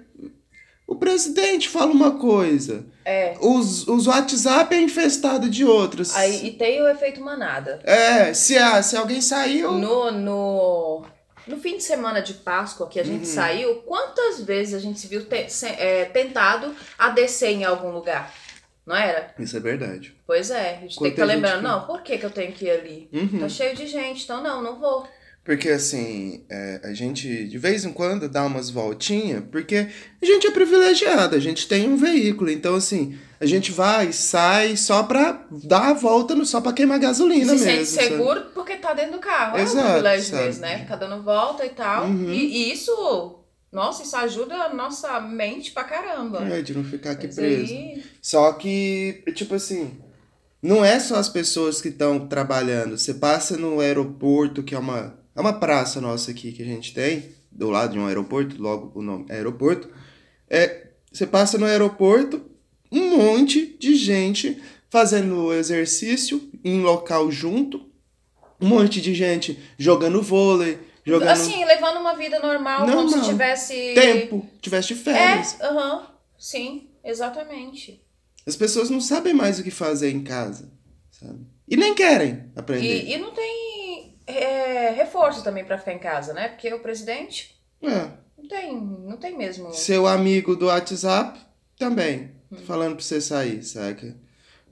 o 0.86 0.94
presidente 0.94 1.68
fala 1.68 1.90
uma 1.90 2.12
coisa, 2.12 2.86
É. 3.04 3.34
os, 3.40 3.86
os 3.88 4.06
WhatsApp 4.06 4.72
é 4.74 4.80
infestado 4.80 5.50
de 5.50 5.64
outros. 5.64 6.14
Aí, 6.14 6.46
e 6.46 6.52
tem 6.52 6.80
o 6.80 6.88
efeito 6.88 7.20
manada. 7.20 7.80
É, 7.82 8.32
se, 8.32 8.56
a, 8.56 8.80
se 8.82 8.96
alguém 8.96 9.20
saiu. 9.20 9.72
No, 9.72 10.12
no, 10.12 11.02
no 11.48 11.56
fim 11.58 11.76
de 11.76 11.82
semana 11.82 12.22
de 12.22 12.34
Páscoa 12.34 12.86
que 12.88 13.00
a 13.00 13.04
gente 13.04 13.26
Uhum. 13.26 13.34
saiu, 13.34 13.74
quantas 13.82 14.40
vezes 14.42 14.74
a 14.74 14.78
gente 14.78 15.00
se 15.00 15.08
viu 15.08 15.24
te- 15.26 15.50
se- 15.50 15.66
é, 15.66 16.04
tentado 16.04 16.72
a 16.96 17.08
descer 17.10 17.50
em 17.50 17.64
algum 17.64 17.90
lugar? 17.90 18.32
Não 18.86 18.94
era? 18.94 19.34
Isso 19.40 19.56
é 19.56 19.60
verdade. 19.60 20.14
Pois 20.24 20.48
é, 20.52 20.76
a 20.76 20.80
gente 20.82 20.96
tem 20.96 21.08
que 21.08 21.20
estar 21.20 21.26
tá 21.26 21.32
lembrando, 21.34 21.62
não, 21.62 21.84
por 21.84 22.02
que, 22.02 22.16
que 22.18 22.24
eu 22.24 22.30
tenho 22.30 22.52
que 22.52 22.66
ir 22.66 22.70
ali? 22.70 23.08
Uhum. 23.12 23.40
Tá 23.40 23.48
cheio 23.48 23.74
de 23.74 23.84
gente, 23.88 24.22
então 24.22 24.40
não, 24.40 24.62
não 24.62 24.78
vou. 24.78 25.04
Porque 25.46 25.68
assim, 25.68 26.44
é, 26.50 26.80
a 26.82 26.92
gente 26.92 27.46
de 27.46 27.56
vez 27.56 27.84
em 27.84 27.92
quando 27.92 28.28
dá 28.28 28.44
umas 28.44 28.68
voltinhas, 28.68 29.44
porque 29.48 29.86
a 30.20 30.26
gente 30.26 30.44
é 30.44 30.50
privilegiado, 30.50 31.36
a 31.36 31.38
gente 31.38 31.68
tem 31.68 31.88
um 31.88 31.96
veículo. 31.96 32.50
Então, 32.50 32.74
assim, 32.74 33.16
a 33.40 33.46
gente 33.46 33.70
vai, 33.70 34.12
sai 34.12 34.76
só 34.76 35.04
pra 35.04 35.46
dar 35.48 35.90
a 35.90 35.92
volta, 35.92 36.34
no, 36.34 36.44
só 36.44 36.60
pra 36.60 36.72
queimar 36.72 36.98
gasolina 36.98 37.56
Se 37.56 37.64
mesmo. 37.64 37.86
sente 37.86 38.08
seguro 38.08 38.40
sabe? 38.40 38.54
porque 38.54 38.74
tá 38.74 38.92
dentro 38.92 39.12
do 39.12 39.18
carro. 39.20 39.56
Exato, 39.56 39.78
é 39.78 39.82
um 39.82 39.86
privilégio 39.92 40.36
mesmo, 40.36 40.60
né? 40.62 40.78
Ficar 40.80 40.96
dando 40.96 41.22
volta 41.22 41.64
e 41.64 41.70
tal. 41.70 42.06
Uhum. 42.06 42.28
E, 42.28 42.68
e, 42.68 42.72
isso, 42.72 43.38
nossa, 43.70 44.02
isso 44.02 44.16
ajuda 44.16 44.56
a 44.56 44.74
nossa 44.74 45.20
mente 45.20 45.70
pra 45.70 45.84
caramba. 45.84 46.44
É, 46.44 46.60
de 46.60 46.74
não 46.74 46.82
ficar 46.82 47.12
aqui 47.12 47.26
Mas 47.26 47.36
preso. 47.36 47.72
Aí... 47.72 48.02
Só 48.20 48.52
que, 48.54 49.22
tipo 49.36 49.54
assim, 49.54 49.96
não 50.60 50.84
é 50.84 50.98
só 50.98 51.14
as 51.14 51.28
pessoas 51.28 51.80
que 51.80 51.90
estão 51.90 52.26
trabalhando. 52.26 52.98
Você 52.98 53.14
passa 53.14 53.56
no 53.56 53.78
aeroporto, 53.78 54.64
que 54.64 54.74
é 54.74 54.78
uma 54.78 55.24
é 55.36 55.40
uma 55.40 55.52
praça 55.52 56.00
nossa 56.00 56.30
aqui 56.30 56.50
que 56.50 56.62
a 56.62 56.66
gente 56.66 56.94
tem, 56.94 57.34
do 57.52 57.68
lado 57.68 57.92
de 57.92 57.98
um 57.98 58.06
aeroporto, 58.06 58.60
logo 58.60 58.98
o 58.98 59.02
nome 59.02 59.26
é 59.28 59.34
aeroporto. 59.34 59.90
É, 60.48 60.88
você 61.12 61.26
passa 61.26 61.58
no 61.58 61.66
aeroporto, 61.66 62.42
um 62.90 63.18
monte 63.18 63.76
de 63.78 63.94
gente 63.94 64.60
fazendo 64.88 65.52
exercício 65.52 66.50
em 66.64 66.80
local 66.80 67.30
junto, 67.30 67.86
um 68.58 68.66
monte 68.66 69.00
de 69.00 69.12
gente 69.12 69.58
jogando 69.76 70.22
vôlei, 70.22 70.78
jogando... 71.04 71.28
Assim, 71.28 71.64
levando 71.66 72.00
uma 72.00 72.14
vida 72.14 72.40
normal, 72.40 72.86
normal. 72.86 73.04
como 73.04 73.10
se 73.10 73.28
tivesse... 73.28 73.92
Tempo, 73.94 74.48
tivesse 74.62 74.88
de 74.88 74.94
férias. 74.94 75.60
É, 75.60 75.66
aham, 75.66 75.96
uhum, 75.96 76.06
sim, 76.38 76.88
exatamente. 77.04 78.02
As 78.46 78.56
pessoas 78.56 78.88
não 78.88 79.02
sabem 79.02 79.34
mais 79.34 79.58
o 79.58 79.62
que 79.62 79.70
fazer 79.70 80.10
em 80.10 80.22
casa, 80.22 80.72
sabe? 81.10 81.46
E 81.68 81.76
nem 81.76 81.94
querem 81.94 82.44
aprender. 82.54 83.04
E, 83.04 83.14
e 83.14 83.18
não 83.18 83.32
tem 83.32 83.65
é, 84.26 84.90
reforço 84.90 85.42
também 85.44 85.64
para 85.64 85.78
ficar 85.78 85.92
em 85.92 85.98
casa, 85.98 86.32
né? 86.32 86.48
Porque 86.48 86.72
o 86.72 86.80
presidente 86.80 87.56
é. 87.82 88.08
não 88.36 88.48
tem, 88.48 88.76
não 88.80 89.16
tem 89.16 89.36
mesmo. 89.36 89.72
Seu 89.72 90.06
amigo 90.06 90.56
do 90.56 90.66
WhatsApp 90.66 91.38
também, 91.78 92.32
hum. 92.50 92.56
falando 92.66 92.96
para 92.96 93.04
você 93.04 93.20
sair, 93.20 93.62
saca? 93.62 94.16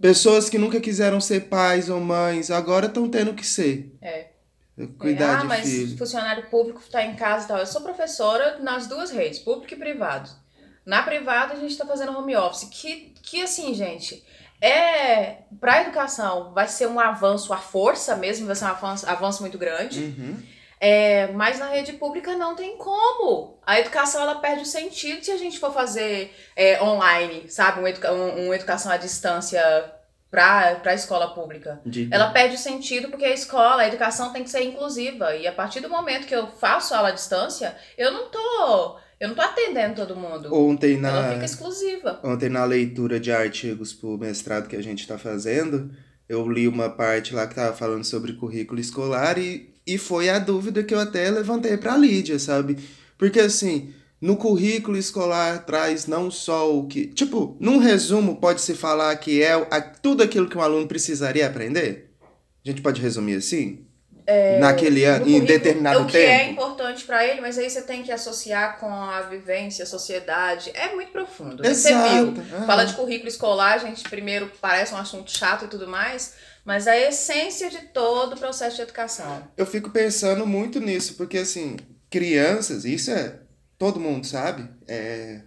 Pessoas 0.01 0.51
que 0.51 0.59
nunca 0.59 0.81
quiseram 0.81 1.21
ser 1.21 1.49
pais 1.49 1.89
ou 1.89 2.01
mães, 2.01 2.51
agora 2.51 2.87
estão 2.87 3.09
tendo 3.09 3.33
que 3.33 3.47
ser. 3.47 3.97
É. 4.03 4.27
Cuidar 4.99 5.25
é, 5.25 5.37
ah, 5.37 5.41
de 5.41 5.47
mas 5.47 5.69
filho. 5.69 5.97
funcionário 5.97 6.51
público 6.51 6.81
está 6.81 7.05
em 7.05 7.15
casa 7.15 7.45
e 7.45 7.49
tal. 7.49 7.59
Eu 7.59 7.67
sou 7.67 7.81
professora 7.81 8.59
nas 8.59 8.89
duas 8.89 9.13
redes, 9.13 9.39
público 9.39 9.73
e 9.73 9.77
privado. 9.77 10.29
Na 10.85 11.03
privada 11.03 11.55
a 11.55 11.57
gente 11.57 11.71
está 11.71 11.87
fazendo 11.87 12.17
home 12.19 12.37
office, 12.37 12.69
que, 12.71 13.15
que 13.23 13.41
assim, 13.41 13.73
gente, 13.73 14.23
é 14.61 15.39
para 15.61 15.75
a 15.75 15.83
educação 15.83 16.53
vai 16.53 16.69
ser 16.69 16.87
um 16.87 17.01
avanço 17.01 17.53
à 17.53 17.59
força 17.59 18.17
mesmo, 18.17 18.47
vai 18.47 18.57
ser 18.57 18.65
um 18.65 18.69
avanço, 18.69 19.09
avanço 19.09 19.43
muito 19.43 19.59
grande. 19.59 20.01
Uhum. 20.01 20.43
É, 20.81 21.29
mas 21.29 21.59
na 21.59 21.69
rede 21.69 21.95
pública 21.95 22.37
não 22.37 22.55
tem 22.55 22.77
como. 22.77 23.59
A 23.67 23.81
educação 23.81 24.21
ela 24.21 24.35
perde 24.35 24.63
o 24.63 24.67
sentido 24.67 25.25
se 25.25 25.31
a 25.31 25.37
gente 25.39 25.59
for 25.59 25.73
fazer 25.73 26.35
é, 26.55 26.83
online, 26.83 27.49
sabe? 27.49 27.79
Uma, 27.79 27.89
educa 27.89 28.13
um, 28.13 28.47
uma 28.47 28.55
educação 28.55 28.93
à 28.93 28.99
distância 28.99 29.63
para 30.31 30.81
a 30.85 30.95
escola 30.95 31.33
pública. 31.33 31.81
Ela 32.11 32.31
perde 32.31 32.57
o 32.57 32.59
sentido 32.59 33.09
porque 33.09 33.25
a 33.25 33.33
escola, 33.33 33.83
a 33.83 33.87
educação 33.87 34.33
tem 34.33 34.43
que 34.43 34.51
ser 34.51 34.63
inclusiva. 34.65 35.35
E 35.37 35.47
a 35.47 35.53
partir 35.53 35.81
do 35.81 35.89
momento 35.89 36.27
que 36.27 36.35
eu 36.35 36.49
faço 36.49 36.93
aula 36.93 37.11
à 37.11 37.13
distância, 37.13 37.75
eu 37.97 38.11
não 38.11 38.29
tô 38.29 38.99
eu 39.25 39.29
não 39.29 39.35
tô 39.35 39.43
atendendo 39.43 39.95
todo 39.95 40.15
mundo. 40.17 40.55
Ontem 40.55 40.99
na, 40.99 41.09
Ela 41.09 41.33
fica 41.33 41.45
exclusiva. 41.45 42.21
Ontem 42.23 42.49
na 42.49 42.65
leitura 42.65 43.19
de 43.19 43.33
artigos 43.33 43.93
pro 43.93 44.19
mestrado 44.19 44.69
que 44.69 44.77
a 44.77 44.83
gente 44.83 45.01
está 45.01 45.17
fazendo, 45.19 45.91
eu 46.29 46.47
li 46.49 46.69
uma 46.69 46.91
parte 46.91 47.35
lá 47.35 47.47
que 47.47 47.55
tava 47.55 47.75
falando 47.75 48.05
sobre 48.05 48.35
currículo 48.35 48.81
escolar 48.81 49.39
e, 49.39 49.75
e 49.87 49.97
foi 49.97 50.29
a 50.29 50.39
dúvida 50.39 50.83
que 50.83 50.95
eu 50.95 51.01
até 51.01 51.31
levantei 51.31 51.77
pra 51.77 51.97
Lídia, 51.97 52.39
sabe? 52.39 52.79
Porque 53.17 53.41
assim, 53.41 53.95
no 54.21 54.37
currículo 54.37 54.97
escolar 54.97 55.65
traz 55.65 56.07
não 56.07 56.31
só 56.31 56.77
o 56.77 56.87
que. 56.87 57.07
Tipo, 57.07 57.57
num 57.59 57.79
resumo, 57.79 58.37
pode-se 58.37 58.75
falar 58.75 59.17
que 59.17 59.43
é 59.43 59.55
tudo 60.03 60.23
aquilo 60.23 60.49
que 60.49 60.59
um 60.59 60.63
aluno 60.63 60.87
precisaria 60.87 61.47
aprender? 61.47 62.11
A 62.65 62.71
gente 62.71 62.83
pode 62.83 63.01
resumir 63.01 63.37
assim? 63.37 63.87
É, 64.27 64.59
naquele 64.59 65.05
ano, 65.05 65.29
em 65.29 65.45
determinado 65.45 65.99
tempo. 65.99 66.09
O 66.09 66.13
que 66.13 66.17
é 66.17 66.51
importante 66.51 67.05
para 67.05 67.27
ele, 67.27 67.43
mas 67.43 67.59
aí 67.59 67.69
você 67.69 67.83
tem 67.83 68.03
que 68.03 68.11
associar 68.11 68.79
com 68.79 68.91
a 68.91 69.21
vivência, 69.23 69.83
a 69.83 69.87
sociedade. 69.87 70.71
É 70.73 70.95
muito 70.95 71.13
profundo. 71.13 71.63
Né? 71.63 71.69
Exato. 71.69 72.09
Você 72.09 72.15
viu? 72.15 72.59
Uhum. 72.59 72.67
Fala 72.67 72.85
de 72.85 72.95
currículo 72.95 73.29
escolar, 73.29 73.75
a 73.75 73.79
gente 73.79 74.03
primeiro 74.09 74.51
parece 74.63 74.95
um 74.95 74.97
assunto 74.97 75.31
chato 75.31 75.67
e 75.67 75.69
tudo 75.69 75.87
mais, 75.87 76.35
mas 76.65 76.89
a 76.89 76.97
essência 76.97 77.69
de 77.69 77.79
todo 77.89 78.33
o 78.33 78.39
processo 78.39 78.77
de 78.77 78.83
educação. 78.83 79.47
Eu 79.57 79.67
fico 79.67 79.91
pensando 79.91 80.47
muito 80.47 80.81
nisso, 80.81 81.15
porque 81.15 81.39
assim, 81.39 81.77
crianças, 82.09 82.85
isso 82.85 83.11
é. 83.11 83.41
Todo 83.77 84.01
mundo 84.01 84.27
sabe, 84.27 84.71
é, 84.89 85.41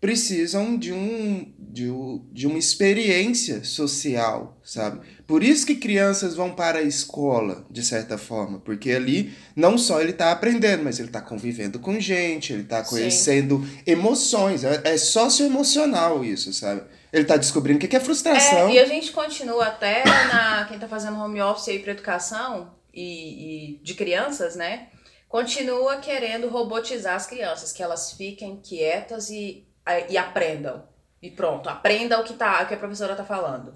precisam 0.00 0.76
de, 0.76 0.92
um, 0.92 1.54
de, 1.58 1.88
de 2.32 2.46
uma 2.46 2.58
experiência 2.58 3.62
social, 3.64 4.58
sabe? 4.64 5.00
Por 5.26 5.42
isso 5.42 5.66
que 5.66 5.74
crianças 5.74 6.34
vão 6.34 6.52
para 6.52 6.78
a 6.78 6.82
escola, 6.82 7.66
de 7.70 7.82
certa 7.82 8.16
forma, 8.16 8.60
porque 8.60 8.92
ali 8.92 9.34
não 9.54 9.76
só 9.76 10.00
ele 10.00 10.12
está 10.12 10.30
aprendendo, 10.30 10.84
mas 10.84 10.98
ele 10.98 11.08
está 11.08 11.20
convivendo 11.20 11.78
com 11.80 11.98
gente, 11.98 12.52
ele 12.52 12.62
está 12.62 12.84
conhecendo 12.84 13.64
Sim. 13.64 13.82
emoções, 13.86 14.62
é, 14.62 14.82
é 14.84 14.96
socioemocional 14.96 16.24
isso, 16.24 16.52
sabe? 16.52 16.82
Ele 17.12 17.22
está 17.22 17.36
descobrindo 17.36 17.84
o 17.84 17.88
que 17.88 17.96
é 17.96 18.00
frustração. 18.00 18.68
É, 18.68 18.74
e 18.74 18.78
a 18.78 18.84
gente 18.84 19.10
continua 19.10 19.66
até 19.66 20.04
na 20.04 20.64
quem 20.66 20.76
está 20.76 20.86
fazendo 20.86 21.18
home 21.18 21.40
office 21.40 21.68
aí 21.68 21.78
para 21.78 21.92
educação 21.92 22.72
e, 22.92 23.74
e 23.74 23.80
de 23.82 23.94
crianças, 23.94 24.54
né? 24.54 24.88
Continua 25.28 25.96
querendo 25.96 26.48
robotizar 26.48 27.16
as 27.16 27.26
crianças, 27.26 27.72
que 27.72 27.82
elas 27.82 28.12
fiquem 28.12 28.60
quietas 28.62 29.28
e 29.30 29.66
e 30.08 30.18
aprendam. 30.18 30.82
E 31.22 31.30
pronto, 31.30 31.68
aprenda 31.68 32.20
o 32.20 32.24
que, 32.24 32.34
tá, 32.34 32.62
o 32.62 32.66
que 32.66 32.74
a 32.74 32.78
professora 32.78 33.12
está 33.12 33.24
falando. 33.24 33.74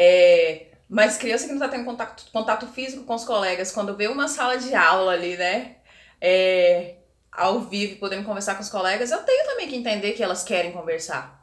É, 0.00 0.66
mas 0.88 1.16
criança 1.16 1.44
que 1.44 1.52
não 1.52 1.58
está 1.58 1.68
tendo 1.68 1.84
contato, 1.84 2.30
contato 2.32 2.68
físico 2.68 3.02
com 3.02 3.16
os 3.16 3.24
colegas, 3.24 3.72
quando 3.72 3.96
vê 3.96 4.06
uma 4.06 4.28
sala 4.28 4.56
de 4.56 4.72
aula 4.72 5.12
ali, 5.12 5.36
né? 5.36 5.78
É, 6.20 6.94
ao 7.32 7.62
vivo, 7.62 7.96
podendo 7.96 8.24
conversar 8.24 8.54
com 8.54 8.62
os 8.62 8.68
colegas, 8.68 9.10
eu 9.10 9.18
tenho 9.24 9.44
também 9.44 9.66
que 9.66 9.74
entender 9.74 10.12
que 10.12 10.22
elas 10.22 10.44
querem 10.44 10.70
conversar. 10.70 11.36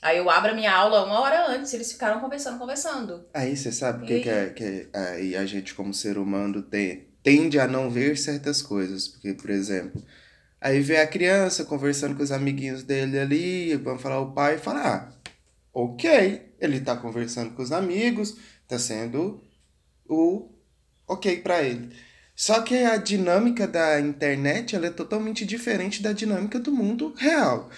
Aí 0.00 0.16
eu 0.16 0.30
abro 0.30 0.52
a 0.52 0.54
minha 0.54 0.72
aula 0.72 1.04
uma 1.04 1.18
hora 1.18 1.48
antes, 1.48 1.74
eles 1.74 1.90
ficaram 1.90 2.20
conversando, 2.20 2.56
conversando. 2.56 3.26
Aí 3.34 3.56
você 3.56 3.72
sabe 3.72 4.06
que, 4.06 4.20
que, 4.20 4.30
é, 4.30 4.50
que 4.50 4.88
aí 4.94 5.34
a 5.34 5.44
gente, 5.44 5.74
como 5.74 5.92
ser 5.92 6.18
humano, 6.18 6.62
tem, 6.62 7.08
tende 7.20 7.58
a 7.58 7.66
não 7.66 7.90
ver 7.90 8.16
certas 8.16 8.62
coisas. 8.62 9.08
Porque, 9.08 9.34
por 9.34 9.50
exemplo, 9.50 10.00
Aí 10.60 10.80
vê 10.80 10.96
a 10.96 11.06
criança 11.06 11.64
conversando 11.64 12.16
com 12.16 12.22
os 12.22 12.32
amiguinhos 12.32 12.82
dele 12.82 13.18
ali, 13.18 13.76
vamos 13.76 14.02
falar 14.02 14.20
o 14.20 14.32
pai 14.32 14.56
e 14.56 14.58
fala, 14.58 14.80
ah, 14.80 15.12
ok, 15.72 16.54
ele 16.60 16.80
tá 16.80 16.96
conversando 16.96 17.54
com 17.54 17.62
os 17.62 17.72
amigos, 17.72 18.36
tá 18.66 18.78
sendo 18.78 19.42
o 20.08 20.50
ok 21.06 21.38
para 21.38 21.62
ele. 21.62 21.90
Só 22.34 22.62
que 22.62 22.76
a 22.76 22.96
dinâmica 22.96 23.66
da 23.66 24.00
internet 24.00 24.76
ela 24.76 24.86
é 24.86 24.90
totalmente 24.90 25.44
diferente 25.44 26.00
da 26.02 26.12
dinâmica 26.12 26.60
do 26.60 26.70
mundo 26.70 27.12
real. 27.16 27.68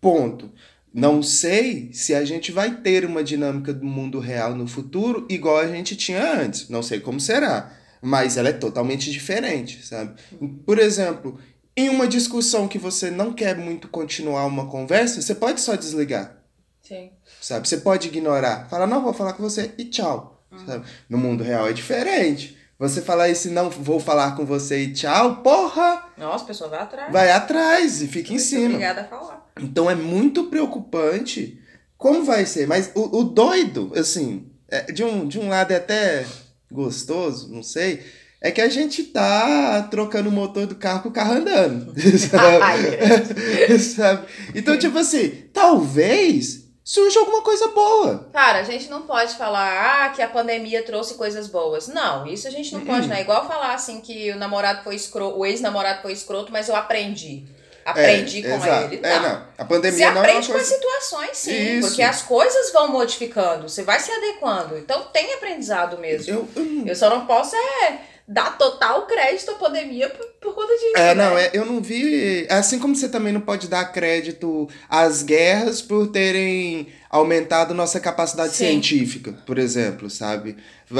Ponto. 0.00 0.52
Não 0.92 1.22
sei 1.22 1.90
se 1.92 2.14
a 2.14 2.24
gente 2.24 2.52
vai 2.52 2.82
ter 2.82 3.04
uma 3.06 3.22
dinâmica 3.24 3.72
do 3.72 3.86
mundo 3.86 4.18
real 4.18 4.54
no 4.54 4.66
futuro 4.66 5.26
igual 5.30 5.58
a 5.58 5.68
gente 5.68 5.96
tinha 5.96 6.34
antes. 6.34 6.68
Não 6.68 6.82
sei 6.82 7.00
como 7.00 7.20
será. 7.20 7.72
Mas 8.02 8.36
ela 8.36 8.48
é 8.48 8.52
totalmente 8.52 9.10
diferente, 9.10 9.86
sabe? 9.86 10.20
Por 10.66 10.78
exemplo, 10.78 11.38
em 11.76 11.88
uma 11.88 12.06
discussão 12.06 12.68
que 12.68 12.78
você 12.78 13.10
não 13.10 13.32
quer 13.32 13.56
muito 13.56 13.88
continuar 13.88 14.44
uma 14.46 14.68
conversa, 14.68 15.22
você 15.22 15.34
pode 15.34 15.60
só 15.60 15.76
desligar. 15.76 16.42
Sim. 16.82 17.10
Sabe? 17.40 17.68
Você 17.68 17.78
pode 17.78 18.08
ignorar. 18.08 18.68
Falar, 18.68 18.86
não, 18.86 19.02
vou 19.02 19.12
falar 19.12 19.32
com 19.32 19.42
você 19.42 19.72
e 19.78 19.84
tchau. 19.84 20.44
Uhum. 20.50 20.66
Sabe? 20.66 20.84
No 21.08 21.18
mundo 21.18 21.42
real 21.42 21.68
é 21.68 21.72
diferente. 21.72 22.56
Você 22.78 23.02
falar 23.02 23.28
isso, 23.28 23.50
não 23.50 23.68
vou 23.68 24.00
falar 24.00 24.34
com 24.36 24.46
você 24.46 24.84
e 24.84 24.92
tchau, 24.92 25.42
porra! 25.42 26.02
Nossa, 26.16 26.44
a 26.44 26.46
pessoa 26.46 26.70
vai 26.70 26.80
atrás. 26.80 27.12
Vai 27.12 27.30
atrás 27.30 28.00
e 28.00 28.08
fica 28.08 28.32
em 28.32 28.38
cima. 28.38 28.66
Obrigada 28.66 29.02
a 29.02 29.04
falar. 29.04 29.50
Então 29.60 29.90
é 29.90 29.94
muito 29.94 30.44
preocupante 30.44 31.60
como 31.98 32.24
vai 32.24 32.46
ser. 32.46 32.66
Mas 32.66 32.90
o, 32.94 33.18
o 33.18 33.24
doido, 33.24 33.92
assim, 33.94 34.50
é, 34.68 34.90
de, 34.90 35.04
um, 35.04 35.28
de 35.28 35.38
um 35.38 35.48
lado 35.48 35.72
é 35.72 35.76
até 35.76 36.24
gostoso, 36.70 37.52
não 37.52 37.62
sei 37.62 38.02
é 38.40 38.50
que 38.50 38.60
a 38.60 38.68
gente 38.68 39.04
tá 39.04 39.82
trocando 39.90 40.30
o 40.30 40.32
motor 40.32 40.66
do 40.66 40.74
carro 40.74 41.02
com 41.02 41.08
o 41.10 41.12
carro 41.12 41.34
andando. 41.34 41.92
Sabe? 42.18 43.78
sabe? 43.78 44.26
Então, 44.54 44.78
tipo 44.78 44.98
assim, 44.98 45.28
talvez 45.52 46.59
surja 46.84 47.20
alguma 47.20 47.42
coisa 47.42 47.68
boa. 47.68 48.28
Cara, 48.32 48.60
a 48.60 48.62
gente 48.62 48.88
não 48.88 49.02
pode 49.02 49.34
falar 49.34 50.04
ah, 50.04 50.08
que 50.10 50.22
a 50.22 50.28
pandemia 50.28 50.82
trouxe 50.82 51.14
coisas 51.14 51.46
boas. 51.46 51.88
Não, 51.88 52.26
isso 52.26 52.48
a 52.48 52.50
gente 52.50 52.72
não 52.74 52.80
pode, 52.84 53.06
não. 53.06 53.16
É 53.16 53.20
igual 53.20 53.46
falar 53.46 53.74
assim 53.74 54.00
que 54.00 54.30
o 54.30 54.36
namorado 54.36 54.82
foi 54.82 54.94
escroto, 54.94 55.38
o 55.38 55.46
ex-namorado 55.46 56.02
foi 56.02 56.12
escroto, 56.12 56.50
mas 56.50 56.68
eu 56.68 56.76
aprendi. 56.76 57.44
aprendi 57.84 58.44
é, 58.44 58.50
com 58.50 58.56
exato. 58.56 58.84
ele. 58.84 59.00
Não. 59.00 59.08
É, 59.08 59.20
não. 59.20 59.44
A 59.58 59.64
pandemia 59.64 59.98
Você 59.98 60.04
não 60.04 60.10
é 60.10 60.12
uma 60.12 60.20
aprende 60.22 60.48
com 60.52 60.58
as 60.58 60.66
situações, 60.66 61.38
sim. 61.38 61.78
Isso. 61.78 61.88
Porque 61.88 62.02
as 62.02 62.22
coisas 62.22 62.72
vão 62.72 62.88
modificando. 62.88 63.68
Você 63.68 63.82
vai 63.82 64.00
se 64.00 64.10
adequando. 64.10 64.76
Então 64.78 65.02
tem 65.12 65.32
aprendizado 65.34 65.98
mesmo. 65.98 66.32
Eu, 66.32 66.48
eu, 66.56 66.86
Eu 66.86 66.96
só 66.96 67.10
não 67.10 67.26
posso 67.26 67.54
é 67.56 68.09
dar 68.26 68.56
total 68.56 69.06
crédito 69.06 69.50
à 69.50 69.54
pandemia 69.54 70.08
por, 70.08 70.24
por 70.40 70.54
conta 70.54 70.72
disso. 70.74 70.96
É, 70.96 71.14
né? 71.14 71.24
não, 71.24 71.38
é, 71.38 71.50
eu 71.52 71.66
não 71.66 71.80
vi. 71.80 72.46
Assim 72.48 72.78
como 72.78 72.94
você 72.94 73.08
também 73.08 73.32
não 73.32 73.40
pode 73.40 73.68
dar 73.68 73.84
crédito 73.92 74.68
às 74.88 75.22
guerras 75.22 75.82
por 75.82 76.08
terem 76.08 76.88
aumentado 77.10 77.74
nossa 77.74 77.98
capacidade 77.98 78.54
Sim. 78.54 78.66
científica, 78.66 79.34
por 79.44 79.58
exemplo, 79.58 80.08
sabe? 80.08 80.56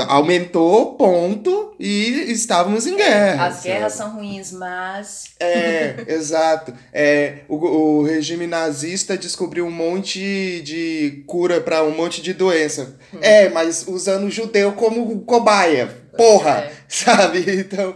Aumentou, 0.08 0.94
ponto, 0.96 1.74
e 1.78 2.32
estávamos 2.32 2.86
em 2.86 2.96
guerra. 2.96 3.46
As 3.46 3.62
guerras 3.62 3.92
sabe? 3.92 4.10
são 4.10 4.18
ruins, 4.18 4.52
mas. 4.52 5.24
É, 5.38 6.04
exato. 6.12 6.74
É, 6.92 7.38
o, 7.48 7.56
o 7.56 8.02
regime 8.02 8.48
nazista 8.48 9.16
descobriu 9.16 9.66
um 9.66 9.70
monte 9.70 10.60
de 10.62 11.22
cura 11.26 11.60
para 11.60 11.84
um 11.84 11.92
monte 11.92 12.20
de 12.20 12.34
doença. 12.34 12.96
Hum. 13.14 13.18
É, 13.22 13.48
mas 13.48 13.86
usando 13.86 14.24
o 14.24 14.30
judeu 14.30 14.72
como 14.72 15.20
cobaia. 15.20 15.99
Porra! 16.16 16.50
É. 16.60 16.76
Sabe? 16.88 17.44
Então, 17.60 17.94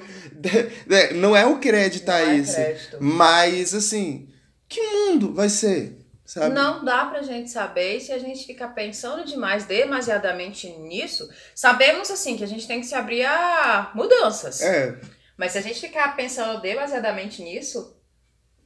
não 1.16 1.36
é 1.36 1.44
o 1.46 1.58
crédito 1.58 2.08
a 2.08 2.20
Não 2.20 2.30
é 2.30 2.36
isso. 2.36 2.54
crédito. 2.54 2.98
Mas, 3.00 3.74
assim, 3.74 4.28
que 4.68 4.80
mundo 4.82 5.32
vai 5.34 5.48
ser? 5.48 5.98
Sabe? 6.24 6.54
Não 6.54 6.84
dá 6.84 7.04
pra 7.06 7.20
gente 7.22 7.50
saber 7.50 8.00
se 8.00 8.10
a 8.12 8.18
gente 8.18 8.46
ficar 8.46 8.68
pensando 8.68 9.24
demais, 9.24 9.66
demasiadamente 9.66 10.68
nisso. 10.68 11.28
Sabemos, 11.54 12.10
assim, 12.10 12.36
que 12.36 12.44
a 12.44 12.48
gente 12.48 12.66
tem 12.66 12.80
que 12.80 12.86
se 12.86 12.94
abrir 12.94 13.24
a 13.26 13.90
mudanças. 13.94 14.60
É, 14.62 14.98
Mas 15.36 15.52
se 15.52 15.58
a 15.58 15.60
gente 15.60 15.80
ficar 15.80 16.16
pensando 16.16 16.60
demasiadamente 16.62 17.42
nisso, 17.42 17.94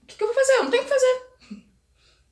o 0.03 0.07
que, 0.07 0.17
que 0.17 0.23
eu 0.23 0.29
vou 0.29 0.37
fazer? 0.37 0.53
Eu 0.53 0.65
não 0.65 0.71
tenho 0.71 0.83
o 0.83 0.87
que 0.87 0.93
fazer. 0.93 1.29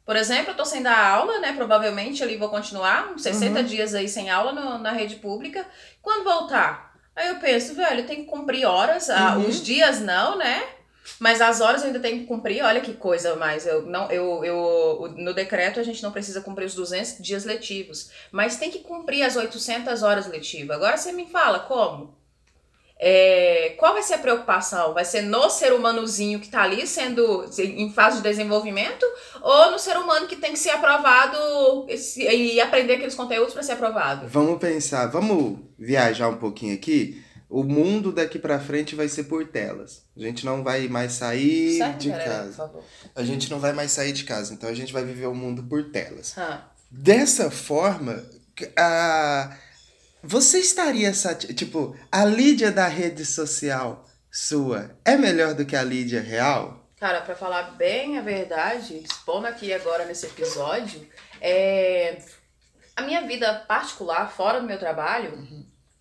Por 0.05 0.15
exemplo, 0.15 0.53
eu 0.53 0.57
tô 0.57 0.65
sem 0.65 0.83
dar 0.83 0.97
aula, 0.97 1.41
né? 1.41 1.53
Provavelmente 1.55 2.23
ali 2.23 2.37
vou 2.37 2.49
continuar 2.49 3.13
uns 3.13 3.23
60 3.25 3.59
Uhum. 3.61 3.65
dias 3.67 3.93
aí 3.95 4.09
sem 4.09 4.31
aula 4.31 4.53
no- 4.53 4.79
na 4.79 4.93
rede 4.93 5.17
pública. 5.17 5.67
Quando 6.01 6.23
voltar? 6.23 6.86
Aí 7.17 7.29
eu 7.29 7.37
penso, 7.37 7.75
velho, 7.75 8.01
eu 8.01 8.07
tenho 8.07 8.25
que 8.25 8.31
cumprir 8.31 8.67
horas. 8.67 9.09
ah, 9.11 9.37
Uhum. 9.39 9.49
os 9.49 9.63
dias 9.65 10.01
não, 10.01 10.37
né? 10.37 10.63
Mas 11.19 11.41
as 11.41 11.61
horas 11.61 11.81
eu 11.83 11.87
ainda 11.87 12.01
tenho 12.01 12.19
que 12.21 12.27
cumprir. 12.27 12.63
Olha 12.63 12.81
que 12.81 12.93
coisa 12.93 13.37
mais. 13.37 13.65
Eu, 13.67 13.83
não, 13.87 14.11
eu, 14.11 14.45
eu, 14.45 15.15
no 15.17 15.33
decreto 15.33 15.81
a 15.81 15.83
gente 15.83 16.03
não 16.03 16.11
precisa 16.13 16.41
cumprir 16.41 16.67
os 16.67 16.75
200 16.75 17.19
dias 17.21 17.45
letivos. 17.45 18.11
Mas 18.31 18.57
tem 18.57 18.71
que 18.71 18.81
cumprir 18.81 19.23
as 19.23 19.35
800 19.37 20.03
horas 20.03 20.27
letivas. 20.27 20.77
Agora 20.77 20.97
você 20.97 21.13
me 21.13 21.27
fala 21.27 21.61
como? 21.61 22.15
É, 22.99 23.75
qual 23.79 23.93
vai 23.93 24.03
ser 24.03 24.15
a 24.15 24.19
preocupação? 24.19 24.95
Vai 24.95 25.05
ser 25.05 25.21
no 25.23 25.51
ser 25.51 25.73
humanozinho 25.75 26.41
que 26.41 26.49
tá 26.49 26.63
ali 26.63 26.87
sendo 26.87 27.45
em 27.59 27.93
fase 27.93 28.19
de 28.19 28.23
desenvolvimento 28.23 29.05
ou 29.43 29.71
no 29.71 29.79
ser 29.79 29.97
humano 29.99 30.27
que 30.27 30.37
tem 30.37 30.53
que 30.53 30.59
ser 30.59 30.71
aprovado 30.71 31.85
esse- 31.89 32.23
e 32.23 32.59
aprender 32.61 32.95
aqueles 32.95 33.15
conteúdos 33.15 33.53
para 33.53 33.63
ser 33.63 33.73
aprovado? 33.73 34.27
vamos 34.29 34.59
pensar, 34.59 35.07
vamos 35.09 35.59
viajar 35.79 36.29
um 36.29 36.37
pouquinho 36.39 36.75
aqui. 36.75 37.23
O 37.49 37.63
mundo 37.63 38.11
daqui 38.11 38.39
pra 38.41 38.59
frente 38.59 38.97
vai 38.97 39.09
ser 39.09 39.25
por 39.25 39.47
telas. 39.47 40.03
A 40.17 40.21
gente 40.21 40.45
não 40.45 40.65
vai 40.65 40.89
mais 40.89 41.13
sair 41.13 41.79
de 41.99 42.11
casa. 42.11 42.71
A 43.15 43.23
gente 43.23 43.49
não 43.51 43.61
vai 43.61 43.73
mais 43.73 43.93
sair 43.93 44.13
de 44.13 44.25
casa, 44.25 44.53
então 44.53 44.69
a 44.69 44.75
gente 44.75 44.93
vai 44.93 45.05
viver 45.05 45.27
o 45.27 45.35
mundo 45.35 45.63
por 45.63 45.85
telas. 45.91 46.35
Ah, 46.37 46.63
Dessa 46.91 47.51
forma, 47.51 48.25
a... 48.77 49.51
você 50.27 50.59
estaria 50.59 51.13
sati... 51.15 51.55
tipo, 51.55 51.97
a 52.11 52.25
Lídia 52.25 52.71
da 52.73 52.89
rede 52.89 53.25
social 53.25 54.05
sua 54.31 54.97
é 55.05 55.17
melhor 55.17 55.55
do 55.55 55.65
que 55.65 55.77
a 55.77 55.83
Lídia 55.83 56.21
real? 56.21 56.91
Cara, 56.99 57.21
pra 57.21 57.35
falar 57.35 57.77
bem 57.77 58.19
a 58.19 58.23
verdade, 58.23 58.99
expondo 58.99 59.47
aqui 59.47 59.73
agora 59.73 60.05
nesse 60.05 60.27
episódio, 60.27 61.07
é... 61.41 62.19
a 62.95 63.03
minha 63.03 63.27
vida 63.27 63.65
particular, 63.69 64.31
fora 64.33 64.61
do 64.61 64.67
meu 64.67 64.79
trabalho, 64.79 65.47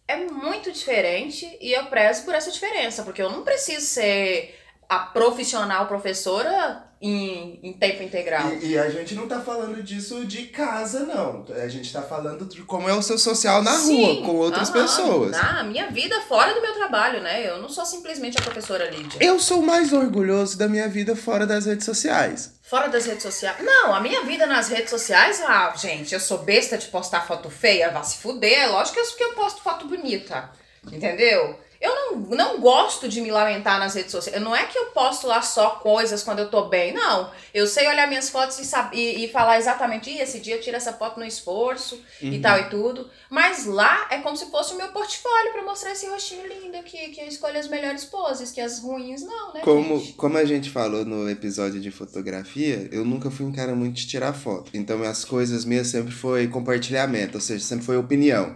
é 0.07 0.17
muito 0.17 0.71
diferente 0.71 1.57
e 1.61 1.71
eu 1.71 1.85
prezo 1.87 2.23
por 2.23 2.33
essa 2.33 2.51
diferença, 2.51 3.03
porque 3.03 3.21
eu 3.21 3.31
não 3.31 3.43
preciso 3.43 3.85
ser 3.85 4.59
a 4.87 4.99
profissional 4.99 5.87
professora 5.87 6.83
em, 7.05 7.59
em 7.61 7.73
tempo 7.73 8.01
integral. 8.01 8.51
E, 8.61 8.71
e 8.71 8.79
a 8.79 8.89
gente 8.89 9.13
não 9.13 9.27
tá 9.27 9.39
falando 9.39 9.81
disso 9.83 10.25
de 10.25 10.47
casa, 10.47 11.01
não. 11.01 11.45
A 11.55 11.67
gente 11.67 11.93
tá 11.93 12.01
falando 12.01 12.45
de 12.45 12.63
como 12.63 12.89
é 12.89 12.93
o 12.93 13.01
seu 13.01 13.17
social 13.17 13.61
na 13.61 13.73
Sim, 13.73 14.21
rua, 14.21 14.25
com 14.25 14.35
outras 14.35 14.69
aham, 14.69 14.81
pessoas. 14.81 15.31
Na 15.31 15.63
minha 15.63 15.87
vida 15.91 16.19
fora 16.21 16.53
do 16.53 16.61
meu 16.61 16.73
trabalho, 16.73 17.21
né? 17.21 17.47
Eu 17.47 17.61
não 17.61 17.69
sou 17.69 17.85
simplesmente 17.85 18.37
a 18.39 18.41
professora 18.41 18.89
Lídia. 18.89 19.19
Eu 19.21 19.39
sou 19.39 19.61
mais 19.61 19.93
orgulhoso 19.93 20.57
da 20.57 20.67
minha 20.67 20.87
vida 20.87 21.15
fora 21.15 21.45
das 21.45 21.67
redes 21.67 21.85
sociais. 21.85 22.55
Fora 22.63 22.87
das 22.87 23.05
redes 23.05 23.21
sociais. 23.21 23.57
Não, 23.63 23.93
a 23.93 23.99
minha 23.99 24.23
vida 24.23 24.47
nas 24.47 24.69
redes 24.69 24.89
sociais, 24.89 25.39
ah, 25.45 25.73
gente, 25.77 26.13
eu 26.13 26.19
sou 26.19 26.39
besta 26.39 26.75
de 26.77 26.87
postar 26.87 27.27
foto 27.27 27.49
feia, 27.51 27.91
vá 27.91 28.01
se 28.01 28.17
fuder. 28.17 28.63
É 28.63 28.67
lógico 28.67 28.95
que 28.95 29.01
eu, 29.01 29.15
que 29.15 29.23
eu 29.23 29.33
posto 29.33 29.61
foto 29.61 29.87
bonita. 29.87 30.49
Entendeu? 30.91 31.59
Eu 31.85 31.95
não, 31.95 32.17
não 32.35 32.59
gosto 32.59 33.07
de 33.07 33.21
me 33.21 33.29
lamentar 33.31 33.79
nas 33.79 33.93
redes 33.93 34.11
sociais. 34.11 34.41
Não 34.41 34.55
é 34.55 34.63
que 34.65 34.77
eu 34.77 34.85
posto 34.87 35.27
lá 35.27 35.41
só 35.41 35.71
coisas 35.71 36.23
quando 36.23 36.39
eu 36.39 36.49
tô 36.49 36.63
bem, 36.65 36.93
não. 36.93 37.29
Eu 37.53 37.67
sei 37.67 37.87
olhar 37.87 38.07
minhas 38.07 38.29
fotos 38.29 38.57
e, 38.59 38.65
sab- 38.65 38.93
e, 38.93 39.23
e 39.25 39.27
falar 39.29 39.57
exatamente, 39.57 40.09
"Ih, 40.09 40.19
esse 40.19 40.39
dia 40.39 40.55
eu 40.55 40.61
tiro 40.61 40.75
essa 40.77 40.93
foto 40.93 41.19
no 41.19 41.25
esforço 41.25 42.01
e 42.21 42.29
Uhum. 42.35 42.41
tal 42.41 42.59
e 42.59 42.69
tudo. 42.69 43.09
Mas 43.29 43.65
lá 43.65 44.07
é 44.09 44.17
como 44.19 44.35
se 44.35 44.45
fosse 44.49 44.73
o 44.73 44.77
meu 44.77 44.87
portfólio 44.89 45.51
pra 45.51 45.63
mostrar 45.63 45.91
esse 45.91 46.07
rostinho 46.07 46.47
lindo 46.47 46.77
aqui, 46.77 47.09
que 47.09 47.21
eu 47.21 47.27
escolho 47.27 47.59
as 47.59 47.67
melhores 47.67 48.05
poses, 48.05 48.51
que 48.51 48.61
as 48.61 48.79
ruins 48.79 49.21
não, 49.23 49.53
né, 49.53 49.61
Como, 49.61 49.99
gente? 49.99 50.13
como 50.13 50.37
a 50.37 50.45
gente 50.45 50.69
falou 50.69 51.05
no 51.05 51.29
episódio 51.29 51.79
de 51.79 51.91
fotografia, 51.91 52.87
eu 52.91 53.03
nunca 53.05 53.29
fui 53.29 53.45
um 53.45 53.51
cara 53.51 53.75
muito 53.75 53.95
de 53.95 54.07
tirar 54.07 54.33
foto. 54.33 54.71
Então 54.73 55.03
as 55.03 55.23
coisas 55.25 55.65
minhas 55.65 55.87
sempre 55.87 56.13
foi 56.13 56.47
compartilhamento, 56.47 57.35
ou 57.37 57.41
seja, 57.41 57.63
sempre 57.63 57.85
foi 57.85 57.97
opinião. 57.97 58.55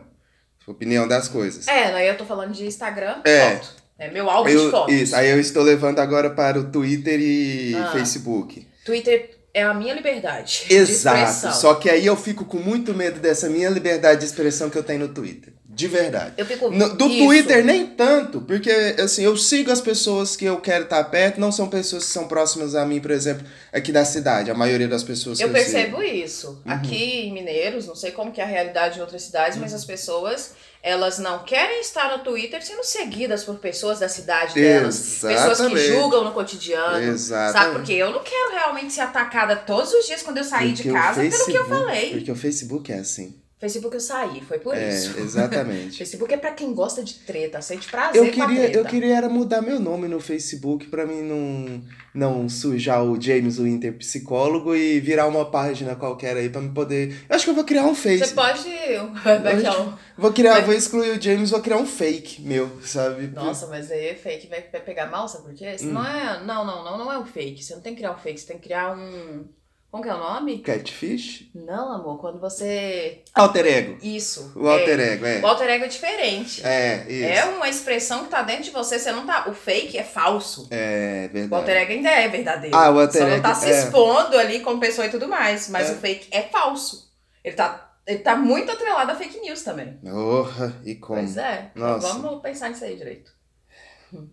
Opinião 0.72 1.08
das 1.08 1.28
coisas. 1.28 1.68
É, 1.68 1.86
aí 1.94 2.08
eu 2.08 2.18
tô 2.18 2.26
falando 2.26 2.52
de 2.54 2.66
Instagram, 2.66 3.18
É. 3.26 3.56
foto. 3.58 3.70
É 3.98 4.10
meu 4.10 4.30
álbum 4.30 4.50
de 4.50 4.56
Eu, 4.56 4.72
fotos. 4.72 4.94
isso, 4.96 5.16
aí 5.16 5.30
eu 5.30 5.40
estou 5.40 5.62
levando 5.64 6.00
agora 6.00 6.30
para 6.30 6.58
o 6.60 6.66
Twitter 6.66 7.20
e 7.20 7.76
Ah. 7.76 7.92
Facebook. 7.92 8.66
Twitter 8.86 9.32
é 9.54 9.64
a 9.64 9.74
minha 9.74 9.94
liberdade. 9.94 10.66
de 10.68 10.74
Exato. 10.74 11.54
Só 11.56 11.74
que 11.74 11.90
aí 11.90 12.06
eu 12.06 12.16
fico 12.16 12.46
com 12.46 12.58
muito 12.58 12.94
medo 12.94 13.20
dessa 13.20 13.50
minha 13.50 13.70
liberdade 13.70 14.22
de 14.22 14.26
expressão 14.28 14.70
que 14.70 14.78
eu 14.78 14.84
tenho 14.84 15.00
no 15.02 15.10
Twitter. 15.10 15.54
De 15.72 15.88
verdade. 15.88 16.34
Eu 16.36 16.48
fico. 16.48 16.72
No- 16.72 16.96
do 16.96 17.06
Isso. 17.08 17.26
Twitter 17.26 17.64
nem 17.64 17.86
tanto, 17.86 18.42
porque 18.42 18.72
assim, 19.00 19.24
eu 19.24 19.38
sigo 19.38 19.72
as 19.72 19.80
pessoas 19.80 20.36
que 20.36 20.44
eu 20.44 20.60
quero 20.60 20.86
estar 20.86 21.04
perto, 21.06 21.40
não 21.40 21.52
são 21.52 21.70
pessoas 21.70 22.06
que 22.06 22.12
são 22.12 22.28
próximas 22.28 22.74
a 22.74 22.84
mim, 22.88 23.00
por 23.00 23.12
exemplo, 23.12 23.46
aqui 23.72 23.92
da 23.92 24.04
cidade, 24.04 24.50
a 24.50 24.56
maioria 24.56 24.88
das 24.88 25.04
pessoas 25.04 25.40
Eu 25.40 25.48
que 25.48 25.52
eu 25.56 25.62
percebo 25.62 26.02
isso. 26.02 26.60
Uhum. 26.66 26.72
Aqui 26.74 27.28
em 27.28 27.32
Mineiros, 27.32 27.86
não 27.86 27.96
sei 27.96 28.10
como 28.10 28.32
que 28.32 28.42
é 28.42 28.44
a 28.44 28.48
realidade 28.48 28.98
em 28.98 29.02
outras 29.02 29.22
cidades, 29.22 29.60
mas 29.60 29.72
as 29.72 29.86
pessoas, 29.86 30.54
elas 30.82 31.20
não 31.20 31.44
querem 31.44 31.82
estar 31.82 32.18
no 32.18 32.24
Twitter 32.24 32.66
sendo 32.66 32.84
seguidas 32.84 33.44
por 33.44 33.60
pessoas 33.60 34.00
da 34.00 34.10
cidade 34.10 34.56
delas. 34.56 34.98
Pessoas 34.98 35.36
que 35.38 35.52
Exatamente. 35.52 35.88
julgam 35.88 36.24
no 36.24 36.32
cotidiano. 36.32 36.98
Exatamente. 37.00 37.54
Sabe? 37.60 37.76
Porque 37.76 37.94
eu 37.94 38.10
não 38.10 38.24
quero 38.24 38.54
realmente 38.54 38.92
ser 38.92 39.02
atacada 39.02 39.56
todos 39.56 39.94
os 39.94 40.08
dias 40.08 40.24
quando 40.24 40.38
eu 40.38 40.44
sair 40.44 40.74
de 40.74 40.82
Porque 40.82 40.90
o 40.98 41.02
casa 41.02 41.22
pelo 41.22 41.46
que 41.46 41.54
eu 41.58 41.68
falei. 41.68 42.12
Porque 42.12 42.32
o 42.32 42.36
Facebook 42.36 42.92
é 42.92 42.98
assim. 42.98 43.40
Facebook 43.60 43.94
eu 43.94 44.00
saí, 44.00 44.40
foi 44.42 44.58
por 44.58 44.74
É, 44.74 44.88
isso. 44.90 45.16
exatamente. 45.20 45.98
Facebook 45.98 46.34
é 46.34 46.38
pra 46.38 46.52
quem 46.54 46.74
gosta 46.74 47.04
de 47.04 47.16
treta, 47.16 47.62
sente 47.62 47.90
prazer 47.92 48.16
Eu 48.24 48.32
queria, 48.32 48.72
eu 48.72 48.86
queria 48.86 49.18
era 49.18 49.28
mudar 49.28 49.62
meu 49.62 49.80
nome 49.80 50.08
no 50.08 50.20
Facebook 50.22 50.88
pra 50.88 51.06
mim 51.06 51.22
não, 51.24 51.82
não 52.14 52.48
sujar 52.48 53.04
o 53.04 53.20
James 53.22 53.58
Winter 53.60 53.94
psicólogo 53.98 54.74
e 54.74 55.02
virar 55.02 55.28
uma 55.28 55.44
página 55.52 55.94
qualquer 55.96 56.38
aí 56.38 56.50
pra 56.50 56.62
me 56.62 56.70
poder. 56.70 57.14
Eu 57.30 57.36
acho 57.36 57.44
que 57.44 57.52
eu 57.52 57.56
vou 57.56 57.66
criar 57.66 57.84
um 57.84 57.94
Você 57.94 58.18
Face. 58.20 58.34
pode. 58.34 58.64
Vai 59.44 59.58
criar 59.58 59.82
um- 59.82 59.94
Vou 60.18 60.32
criar, 60.34 60.54
Mas- 60.56 60.66
vou 60.66 60.74
excluir 60.76 61.18
o 61.18 61.22
James, 61.22 61.50
vou 61.50 61.62
criar 61.62 61.78
um 61.78 61.86
fake 61.86 62.42
meu, 62.42 62.70
sabe? 62.82 63.28
Nossa, 63.28 63.68
mas 63.68 63.90
aí 63.92 64.08
é 64.10 64.16
fake 64.16 64.48
vai, 64.48 64.64
vai 64.70 64.82
pegar 64.82 65.06
mal, 65.10 65.28
sabe 65.30 65.46
por 65.46 65.54
quê? 65.54 65.76
Hum. 65.82 65.94
Não 65.94 66.06
é. 66.06 66.44
Não, 66.44 66.66
não, 66.66 66.84
não, 66.84 66.98
não 66.98 67.12
é 67.14 67.18
um 67.18 67.26
fake. 67.26 67.64
Você 67.64 67.74
não 67.74 67.82
tem 67.82 67.94
que 67.94 68.00
criar 68.00 68.14
um 68.14 68.18
fake, 68.18 68.40
você 68.40 68.48
tem 68.48 68.58
que 68.58 68.64
criar 68.64 68.98
um. 68.98 69.46
Como 69.92 70.04
que 70.04 70.10
é 70.10 70.14
o 70.14 70.20
nome? 70.20 70.60
Catfish? 70.60 71.50
Não, 71.56 71.92
amor, 71.94 72.20
quando 72.20 72.40
você. 72.40 73.24
Alter 73.34 73.66
ego. 73.66 73.98
Isso. 74.04 74.52
O 74.56 74.68
alter 74.68 75.00
é. 75.00 75.14
ego, 75.14 75.26
é. 75.26 75.40
O 75.40 75.48
alter 75.48 75.68
ego 75.68 75.86
é 75.86 75.88
diferente. 75.88 76.64
É, 76.64 77.06
isso. 77.10 77.26
É 77.26 77.46
uma 77.46 77.68
expressão 77.68 78.24
que 78.24 78.30
tá 78.30 78.44
dentro 78.44 78.66
de 78.66 78.70
você, 78.70 79.00
você 79.00 79.12
não 79.12 79.26
tá. 79.26 79.50
O 79.50 79.54
fake 79.54 79.98
é 79.98 80.04
falso. 80.04 80.68
É 80.70 81.28
O 81.30 81.34
verdade. 81.34 81.56
alter 81.62 81.78
ego 81.78 81.92
ainda 81.94 82.10
é 82.10 82.28
verdadeiro. 82.28 82.76
Ah, 82.76 82.92
o 82.92 83.00
alter 83.00 83.22
Só 83.22 83.28
não 83.28 83.34
ego, 83.34 83.42
tá 83.42 83.56
se 83.56 83.66
é. 83.66 83.80
expondo 83.80 84.38
ali 84.38 84.60
como 84.60 84.80
pessoa 84.80 85.08
e 85.08 85.10
tudo 85.10 85.28
mais. 85.28 85.68
Mas 85.70 85.90
É. 85.90 85.94
o 85.94 85.96
fake 85.96 86.28
é 86.30 86.44
falso. 86.44 87.12
Ele 87.44 87.56
tá, 87.56 87.92
ele 88.06 88.20
tá 88.20 88.36
muito 88.36 88.72
atrelado 88.72 89.12
a 89.12 89.16
fake 89.16 89.40
news 89.40 89.64
também. 89.64 89.94
Porra, 90.04 90.80
e 90.86 90.94
como? 90.96 91.20
Pois 91.20 91.36
é. 91.36 91.72
Nossa. 91.74 92.14
Vamos 92.14 92.42
pensar 92.44 92.70
nisso 92.70 92.84
aí 92.86 92.96
direito. 92.96 93.32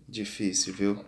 Difícil, 0.07 0.73
viu? 0.75 1.03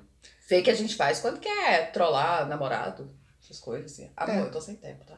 Fake 0.48 0.72
a 0.72 0.76
gente 0.76 0.96
faz 0.96 1.20
quando 1.20 1.40
quer 1.40 1.92
trollar 1.92 2.48
namorado, 2.48 3.12
essas 3.50 3.60
coisas 3.60 3.92
assim. 3.92 4.10
Amor, 4.16 4.36
É. 4.36 4.42
eu 4.42 4.52
tô 4.52 4.62
sem 4.62 4.76
tempo, 4.76 5.04
tá? 5.06 5.16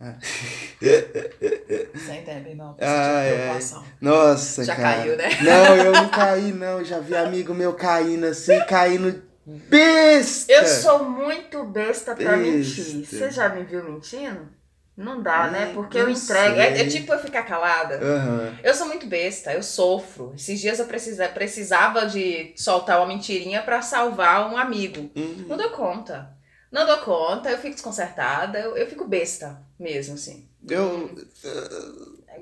É. 0.00 0.14
sem 1.98 2.22
tempo, 2.24 2.48
irmão. 2.48 2.76
Ai, 2.80 2.88
ai. 2.88 3.32
preocupação. 3.34 3.84
Nossa, 4.00 4.64
Já 4.64 4.76
cara. 4.76 4.96
caiu, 4.98 5.16
né? 5.16 5.28
Não, 5.42 5.76
eu 5.76 5.92
não 5.92 6.08
caí, 6.08 6.52
não. 6.52 6.84
Já 6.84 6.98
vi 6.98 7.14
amigo 7.16 7.54
meu 7.54 7.74
caindo 7.74 8.26
assim, 8.26 8.58
caindo 8.66 9.22
besta! 9.46 10.52
Eu 10.52 10.66
sou 10.66 11.04
muito 11.04 11.64
besta 11.64 12.14
pra 12.14 12.36
Besta. 12.36 12.36
mentir. 12.38 13.06
Você 13.06 13.30
já 13.30 13.48
me 13.48 13.64
viu 13.64 13.84
mentindo? 13.84 14.48
Não 14.96 15.22
dá, 15.22 15.48
né? 15.50 15.68
Hum, 15.70 15.74
Porque 15.74 15.96
eu 15.98 16.08
entrego. 16.10 16.60
É, 16.60 16.82
é 16.82 16.86
tipo 16.86 17.12
eu 17.12 17.18
ficar 17.18 17.44
calada. 17.44 17.96
Aham. 17.96 18.58
Eu 18.62 18.74
sou 18.74 18.86
muito 18.86 19.06
besta, 19.06 19.52
eu 19.52 19.62
sofro. 19.62 20.32
Esses 20.36 20.60
dias 20.60 20.78
eu 20.78 20.84
precisa, 20.86 21.28
precisava 21.28 22.06
de 22.06 22.52
soltar 22.56 22.98
uma 22.98 23.06
mentirinha 23.06 23.62
pra 23.62 23.80
salvar 23.80 24.52
um 24.52 24.56
amigo. 24.56 25.10
Uhum. 25.16 25.46
Não 25.48 25.56
dou 25.56 25.70
conta. 25.70 26.30
Não 26.72 26.86
dou 26.86 26.98
conta, 26.98 27.50
eu 27.50 27.58
fico 27.58 27.74
desconcertada, 27.74 28.58
eu, 28.58 28.74
eu 28.76 28.86
fico 28.88 29.04
besta 29.04 29.60
mesmo, 29.78 30.14
assim. 30.14 30.48
Eu. 30.66 31.10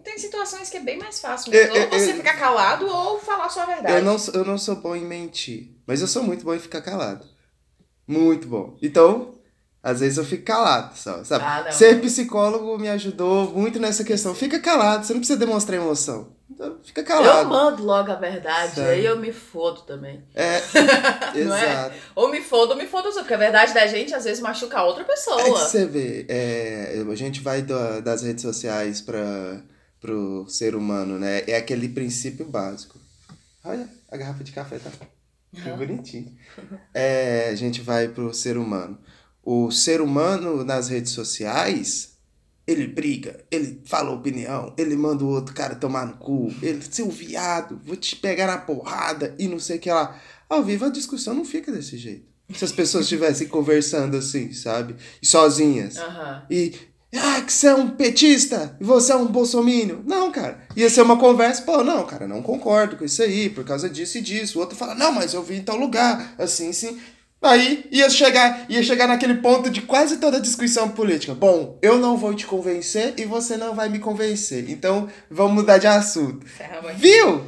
Tem 0.05 0.17
situações 0.19 0.71
que 0.71 0.77
é 0.77 0.81
bem 0.81 0.99
mais 0.99 1.21
fácil. 1.21 1.53
Eu- 1.53 1.75
eu- 1.75 1.83
ou 1.85 1.91
você 1.99 2.13
eu- 2.13 2.17
ficar 2.17 2.39
calado 2.39 2.87
ou 2.87 3.19
falar 3.19 3.49
sua 3.49 3.67
verdade. 3.67 3.93
Eu 3.97 4.03
não, 4.05 4.19
sou- 4.19 4.35
eu 4.35 4.45
não 4.45 4.57
sou 4.57 4.77
bom 4.77 4.95
em 4.95 5.05
mentir, 5.05 5.75
mas 5.87 6.01
eu 6.01 6.07
sou 6.07 6.23
muito 6.23 6.45
bom 6.45 6.55
em 6.55 6.61
ficar 6.61 6.81
calado. 6.81 7.27
Muito 8.07 8.47
bom. 8.47 8.77
Então, 8.81 9.35
às 9.83 10.01
vezes 10.01 10.17
eu 10.17 10.25
fico 10.25 10.45
calado, 10.45 10.97
só, 10.97 11.23
sabe? 11.25 11.45
Ah. 11.45 11.71
Ser 11.73 12.01
psicólogo 12.01 12.79
me 12.79 12.89
ajudou 12.89 13.51
muito 13.51 13.79
nessa 13.81 14.05
questão. 14.05 14.35
Fica 14.35 14.61
calado, 14.61 15.05
você 15.05 15.13
não 15.13 15.21
precisa 15.21 15.39
demonstrar 15.39 15.79
emoção. 15.81 16.37
Então, 16.51 16.79
fica 16.83 17.01
Eu 17.01 17.05
calado. 17.07 17.49
mando 17.49 17.85
logo 17.85 18.11
a 18.11 18.17
verdade, 18.17 18.75
Sério. 18.75 18.91
aí 18.91 19.05
eu 19.05 19.19
me 19.19 19.33
fodo 19.33 19.83
também. 19.83 20.23
É, 20.35 20.61
Não 21.45 21.55
é? 21.55 21.65
exato. 21.73 21.95
Ou 22.17 22.29
me 22.31 22.41
fodo 22.41 22.73
ou 22.73 22.77
me 22.77 22.87
fodo, 22.87 23.11
porque 23.13 23.33
a 23.35 23.37
verdade 23.39 23.73
da 23.73 23.87
gente 23.87 24.13
às 24.15 24.25
vezes 24.25 24.41
machuca 24.43 24.79
a 24.79 24.85
outra 24.85 25.05
pessoa. 25.05 25.41
É 25.41 25.45
que 25.45 25.51
você 25.51 25.87
vê, 25.87 26.27
é, 26.29 27.05
a 27.11 27.15
gente 27.15 27.41
vai 27.41 27.63
da- 27.63 28.01
das 28.01 28.23
redes 28.23 28.43
sociais 28.43 29.01
para 29.01 29.63
pro 30.01 30.47
ser 30.49 30.75
humano, 30.75 31.19
né? 31.19 31.43
É 31.47 31.57
aquele 31.57 31.89
princípio 31.89 32.47
básico. 32.47 32.99
Olha, 33.63 33.87
a 34.11 34.17
garrafa 34.17 34.43
de 34.43 34.51
café 34.51 34.79
tá 34.79 34.91
que 35.53 35.69
Aham. 35.69 35.77
bonitinho. 35.79 36.35
É, 36.95 37.49
a 37.51 37.55
gente 37.55 37.81
vai 37.83 38.09
pro 38.09 38.33
ser 38.33 38.57
humano. 38.57 38.99
O 39.43 39.71
ser 39.71 40.01
humano 40.01 40.65
nas 40.65 40.89
redes 40.89 41.13
sociais, 41.13 42.17
ele 42.71 42.87
briga, 42.87 43.45
ele 43.51 43.81
fala 43.85 44.11
opinião, 44.11 44.73
ele 44.77 44.97
manda 44.97 45.25
o 45.25 45.29
outro 45.29 45.55
cara 45.55 45.75
tomar 45.75 46.07
no 46.07 46.17
cu, 46.17 46.53
ele, 46.63 46.81
seu 46.89 47.09
viado, 47.11 47.81
vou 47.85 47.97
te 47.97 48.17
pegar 48.17 48.47
na 48.47 48.59
porrada 48.59 49.35
e 49.39 49.49
não 49.49 49.59
sei 49.59 49.77
o 49.77 49.81
que 49.81 49.91
lá. 49.91 50.19
Ao 50.49 50.63
vivo 50.63 50.85
a 50.85 50.91
discussão 50.91 51.35
não 51.35 51.45
fica 51.45 51.71
desse 51.73 51.97
jeito. 51.97 52.31
Se 52.55 52.65
as 52.65 52.73
pessoas 52.73 53.05
estivessem 53.05 53.47
conversando 53.49 54.17
assim, 54.17 54.53
sabe? 54.53 54.97
Sozinhas. 55.23 55.97
Aham. 55.97 56.43
E. 56.51 56.75
Ah, 57.13 57.41
que 57.41 57.53
você 57.53 57.67
é 57.67 57.75
um 57.75 57.91
petista 57.91 58.77
e 58.81 58.85
você 58.85 59.11
é 59.11 59.17
um 59.17 59.27
bolsomínio. 59.27 60.01
Não, 60.07 60.31
cara. 60.31 60.63
Ia 60.77 60.89
ser 60.89 61.03
uma 61.03 61.19
conversa, 61.19 61.63
pô, 61.63 61.83
não, 61.83 62.07
cara, 62.07 62.29
não 62.29 62.41
concordo 62.41 62.97
com 62.97 63.05
isso 63.05 63.21
aí, 63.21 63.51
por 63.51 63.65
causa 63.65 63.91
disso 63.91 64.19
e 64.19 64.21
disso. 64.21 64.59
O 64.59 64.61
outro 64.61 64.77
fala, 64.77 64.95
não, 64.95 65.11
mas 65.11 65.35
eu 65.35 65.43
vi 65.43 65.57
em 65.57 65.63
tal 65.63 65.77
lugar, 65.77 66.37
assim, 66.39 66.73
sim. 66.73 67.01
Aí 67.43 67.87
ia 67.91 68.11
chegar, 68.11 68.67
ia 68.69 68.83
chegar 68.83 69.07
naquele 69.09 69.35
ponto 69.37 69.71
de 69.71 69.81
quase 69.83 70.19
toda 70.19 70.39
discussão 70.41 70.91
política. 70.91 71.35
Bom, 71.35 71.79
eu 71.81 71.97
não 71.99 72.17
vou 72.17 72.35
te 72.35 72.47
convencer 72.47 73.15
e 73.17 73.25
você 73.25 73.57
não 73.57 73.75
vai 73.75 73.89
me 73.89 73.99
convencer. 73.99 74.69
Então, 74.69 75.09
vamos 75.31 75.55
mudar 75.55 75.79
de 75.79 75.87
assunto. 75.87 76.45
Mãe. 76.83 76.95
Viu? 76.97 77.45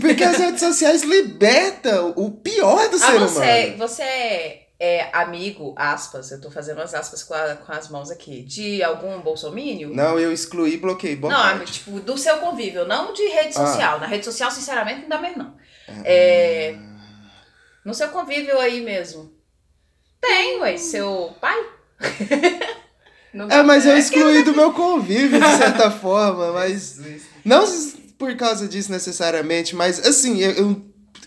Porque 0.00 0.24
as 0.24 0.38
redes 0.38 0.58
sociais 0.60 1.02
libertam 1.04 2.12
o 2.16 2.32
pior 2.32 2.88
do 2.88 2.96
Ah, 2.96 2.98
ser 2.98 3.18
você, 3.20 3.38
humano. 3.38 3.76
você 3.78 4.02
é, 4.02 4.66
é 4.80 5.08
amigo, 5.12 5.72
aspas, 5.76 6.32
eu 6.32 6.40
tô 6.40 6.50
fazendo 6.50 6.80
as 6.82 6.92
aspas 6.94 7.22
com, 7.22 7.32
a- 7.34 7.54
com 7.64 7.70
as 7.70 7.88
mãos 7.88 8.10
aqui, 8.10 8.42
de 8.42 8.82
algum 8.82 9.20
bolsomínio? 9.20 9.94
Não, 9.94 10.18
eu 10.18 10.32
excluí 10.32 10.76
bloqueei. 10.78 11.14
Boa 11.14 11.32
Não, 11.54 11.64
tipo, 11.64 12.00
do 12.00 12.18
seu 12.18 12.38
convívio, 12.38 12.84
não 12.88 13.12
de 13.12 13.22
rede 13.28 13.50
Ah. 13.56 13.66
social. 13.66 14.00
Na 14.00 14.06
rede 14.08 14.24
social, 14.24 14.50
sinceramente, 14.50 15.02
não 15.02 15.08
dá 15.10 15.20
mesmo, 15.20 15.38
não. 15.44 15.54
É, 16.04 16.74
no 17.84 17.94
seu 17.94 18.08
convívio 18.08 18.58
aí 18.58 18.80
mesmo. 18.80 19.32
Tem, 20.20 20.60
ué, 20.60 20.76
seu 20.76 21.34
pai? 21.40 21.58
Não 23.32 23.48
É, 23.50 23.62
mas 23.62 23.84
eu 23.84 23.92
é 23.92 23.98
excluí 23.98 24.42
do 24.42 24.54
meu 24.54 24.72
convívio, 24.72 25.40
de 25.40 25.56
certa 25.56 25.90
forma, 25.92 26.52
mas. 26.52 26.98
Não 27.44 27.64
por 28.18 28.34
causa 28.36 28.66
disso 28.66 28.90
necessariamente, 28.90 29.76
mas 29.76 30.04
assim, 30.04 30.38
eu, 30.40 30.50
eu, 30.52 30.82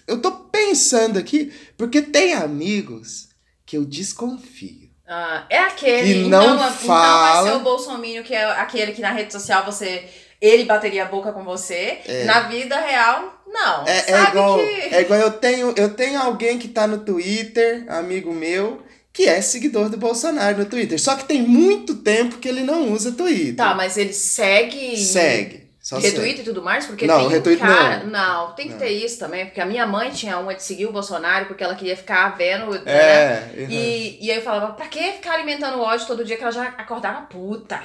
eu 0.07 0.21
tô 0.21 0.31
pensando 0.31 1.17
aqui, 1.17 1.53
porque 1.77 2.01
tem 2.01 2.33
amigos 2.33 3.29
que 3.65 3.77
eu 3.77 3.85
desconfio. 3.85 4.89
Ah, 5.07 5.45
é 5.49 5.59
aquele. 5.59 6.13
Que 6.13 6.19
então, 6.27 6.29
não 6.29 6.55
então 6.55 6.57
vai 6.57 6.71
fala. 6.71 7.49
ser 7.49 7.55
o 7.55 7.59
Bolsonaro, 7.61 8.23
que 8.23 8.33
é 8.33 8.43
aquele 8.43 8.91
que 8.91 9.01
na 9.01 9.11
rede 9.11 9.31
social 9.31 9.65
você. 9.65 10.09
Ele 10.39 10.65
bateria 10.65 11.03
a 11.03 11.07
boca 11.07 11.31
com 11.31 11.43
você. 11.43 11.99
Na 12.25 12.41
vida 12.41 12.75
real, 12.79 13.40
não. 13.51 13.85
É, 13.85 14.11
é 14.11 14.23
igual, 14.29 14.57
que. 14.57 14.63
é 14.95 15.01
igual 15.01 15.19
eu 15.19 15.31
tenho, 15.31 15.73
eu 15.75 15.93
tenho 15.93 16.19
alguém 16.21 16.57
que 16.57 16.67
tá 16.67 16.87
no 16.87 16.99
Twitter, 16.99 17.85
amigo 17.87 18.33
meu, 18.33 18.81
que 19.13 19.27
é 19.27 19.41
seguidor 19.41 19.89
do 19.89 19.97
Bolsonaro 19.97 20.57
no 20.57 20.65
Twitter. 20.65 20.99
Só 20.99 21.15
que 21.15 21.25
tem 21.25 21.41
muito 21.41 21.95
tempo 21.95 22.37
que 22.37 22.47
ele 22.47 22.61
não 22.61 22.91
usa 22.91 23.11
Twitter. 23.11 23.55
Tá, 23.55 23.73
mas 23.75 23.97
ele 23.97 24.13
segue. 24.13 24.97
Segue. 24.97 25.61
Só 25.81 25.97
Retweet 25.97 26.37
segue. 26.37 26.41
e 26.41 26.43
tudo 26.43 26.61
mais? 26.61 26.85
Porque 26.85 27.07
Não, 27.07 27.27
tem 27.27 27.55
um 27.55 27.57
cara. 27.57 28.03
não. 28.03 28.51
tem 28.53 28.67
que 28.67 28.73
Não. 28.73 28.79
ter 28.79 28.89
isso 28.89 29.17
também, 29.17 29.45
porque 29.45 29.59
a 29.59 29.65
minha 29.65 29.85
mãe 29.85 30.11
tinha 30.11 30.37
uma 30.37 30.53
de 30.53 30.61
seguir 30.63 30.85
o 30.85 30.91
Bolsonaro 30.91 31.47
porque 31.47 31.63
ela 31.63 31.73
queria 31.73 31.97
ficar 31.97 32.37
vendo. 32.37 32.69
né? 32.71 32.81
É, 32.85 33.49
uhum. 33.57 33.67
E, 33.67 34.17
e 34.21 34.29
aí 34.31 34.37
eu 34.37 34.43
falava, 34.43 34.73
pra 34.73 34.85
que 34.85 35.13
ficar 35.13 35.33
alimentando 35.33 35.81
ódio 35.81 36.05
todo 36.05 36.23
dia 36.23 36.37
que 36.37 36.43
ela 36.43 36.51
já 36.51 36.67
acordava 36.77 37.21
puta? 37.21 37.81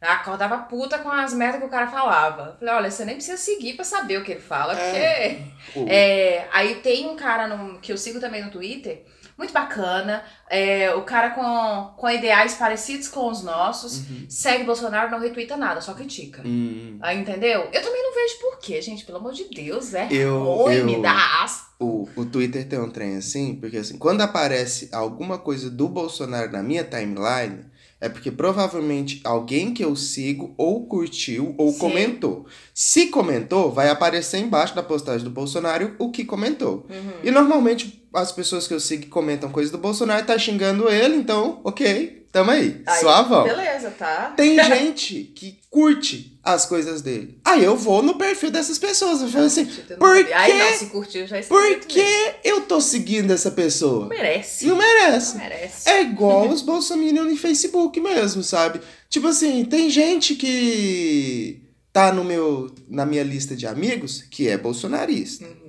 Acordava 0.00 0.58
puta 0.58 0.98
com 0.98 1.08
as 1.10 1.34
merdas 1.34 1.60
que 1.60 1.66
o 1.66 1.70
cara 1.70 1.88
falava. 1.88 2.56
Falei, 2.60 2.74
olha, 2.74 2.90
você 2.90 3.04
nem 3.04 3.16
precisa 3.16 3.36
seguir 3.36 3.74
pra 3.74 3.84
saber 3.84 4.18
o 4.20 4.24
que 4.24 4.32
ele 4.32 4.40
fala, 4.40 4.78
É. 4.78 5.34
porque. 5.72 5.78
O- 5.80 5.86
É, 5.88 6.48
aí 6.52 6.76
tem 6.76 7.08
um 7.08 7.16
cara 7.16 7.48
no- 7.48 7.80
que 7.80 7.92
eu 7.92 7.98
sigo 7.98 8.20
também 8.20 8.44
no 8.44 8.50
Twitter, 8.52 9.04
muito 9.36 9.52
bacana. 9.52 10.22
É, 10.48 10.94
o 10.94 11.02
cara 11.02 11.30
com, 11.30 11.94
com 11.96 12.08
ideais 12.08 12.54
parecidos 12.54 13.08
com 13.08 13.28
os 13.28 13.42
nossos. 13.42 13.98
Uhum. 14.08 14.26
Segue 14.28 14.62
Bolsonaro, 14.64 15.10
não 15.10 15.18
retuita 15.18 15.56
nada, 15.56 15.80
só 15.80 15.92
critica. 15.94 16.42
Hum. 16.46 16.96
Ah, 17.02 17.12
entendeu? 17.12 17.68
Eu 17.72 17.82
também 17.82 18.02
não 18.02 18.14
vejo 18.14 18.38
por 18.40 18.58
quê, 18.60 18.80
gente. 18.80 19.04
Pelo 19.04 19.18
amor 19.18 19.32
de 19.32 19.44
Deus, 19.52 19.94
é 19.94 20.06
Eu- 20.12 20.44
ruim, 20.44 20.74
eu- 20.76 20.84
me 20.84 21.02
dá 21.02 21.42
asco. 21.42 21.68
O, 21.80 22.08
o 22.16 22.24
Twitter 22.24 22.68
tem 22.68 22.78
um 22.78 22.90
trem 22.90 23.16
assim, 23.16 23.56
porque 23.56 23.76
assim, 23.78 23.98
quando 23.98 24.20
aparece 24.20 24.88
alguma 24.92 25.38
coisa 25.38 25.68
do 25.70 25.88
Bolsonaro 25.88 26.50
na 26.52 26.62
minha 26.62 26.82
timeline, 26.84 27.64
é 28.00 28.08
porque 28.08 28.30
provavelmente 28.30 29.20
alguém 29.24 29.74
que 29.74 29.84
eu 29.84 29.96
sigo 29.96 30.54
ou 30.56 30.86
curtiu 30.86 31.54
ou 31.58 31.72
Sim. 31.72 31.78
comentou. 31.78 32.46
Se 32.72 33.06
comentou, 33.06 33.72
vai 33.72 33.88
aparecer 33.88 34.38
embaixo 34.38 34.74
da 34.74 34.82
postagem 34.82 35.24
do 35.24 35.30
Bolsonaro 35.30 35.94
o 35.98 36.10
que 36.10 36.24
comentou. 36.24 36.86
Uhum. 36.88 37.12
E 37.24 37.30
normalmente 37.30 37.97
as 38.12 38.32
pessoas 38.32 38.66
que 38.66 38.74
eu 38.74 38.80
sigo 38.80 39.02
que 39.02 39.08
comentam 39.08 39.50
coisas 39.50 39.70
do 39.70 39.78
Bolsonaro 39.78 40.26
tá 40.26 40.38
xingando 40.38 40.88
ele, 40.88 41.16
então, 41.16 41.60
ok, 41.62 42.26
tamo 42.32 42.50
aí, 42.50 42.82
Aí, 42.86 43.00
suavão. 43.00 43.44
Beleza, 43.44 43.90
tá? 43.90 44.32
Tem 44.36 44.56
gente 44.64 45.32
que 45.34 45.58
curte 45.70 46.38
as 46.42 46.64
coisas 46.64 47.02
dele. 47.02 47.38
Aí 47.44 47.62
eu 47.62 47.76
vou 47.76 48.02
no 48.02 48.16
perfil 48.16 48.50
dessas 48.50 48.78
pessoas. 48.78 49.20
Eu 49.20 49.28
falo 49.28 49.44
assim, 49.44 49.66
por 49.98 50.16
Aí 50.16 50.24
quê? 50.24 50.58
não, 50.58 50.78
se 50.78 50.86
curtiu, 50.86 51.26
já 51.26 51.38
está 51.38 51.54
por 51.54 51.80
que 51.80 52.34
eu 52.42 52.62
tô 52.62 52.80
seguindo 52.80 53.30
essa 53.32 53.50
pessoa? 53.50 54.00
Não 54.00 54.08
merece. 54.08 54.66
Não 54.66 54.76
merece. 54.76 55.36
Não 55.36 55.42
merece. 55.44 55.88
É 55.88 56.02
igual 56.02 56.48
os 56.50 56.62
bolsominions 56.62 57.28
no 57.28 57.36
Facebook 57.36 58.00
mesmo, 58.00 58.42
sabe? 58.42 58.80
Tipo 59.10 59.28
assim, 59.28 59.64
tem 59.64 59.90
gente 59.90 60.34
que 60.34 61.62
tá 61.92 62.12
no 62.12 62.24
meu, 62.24 62.72
na 62.88 63.04
minha 63.04 63.22
lista 63.22 63.54
de 63.54 63.66
amigos 63.66 64.22
que 64.30 64.48
é 64.48 64.56
bolsonarista. 64.56 65.44
Uhum. 65.44 65.67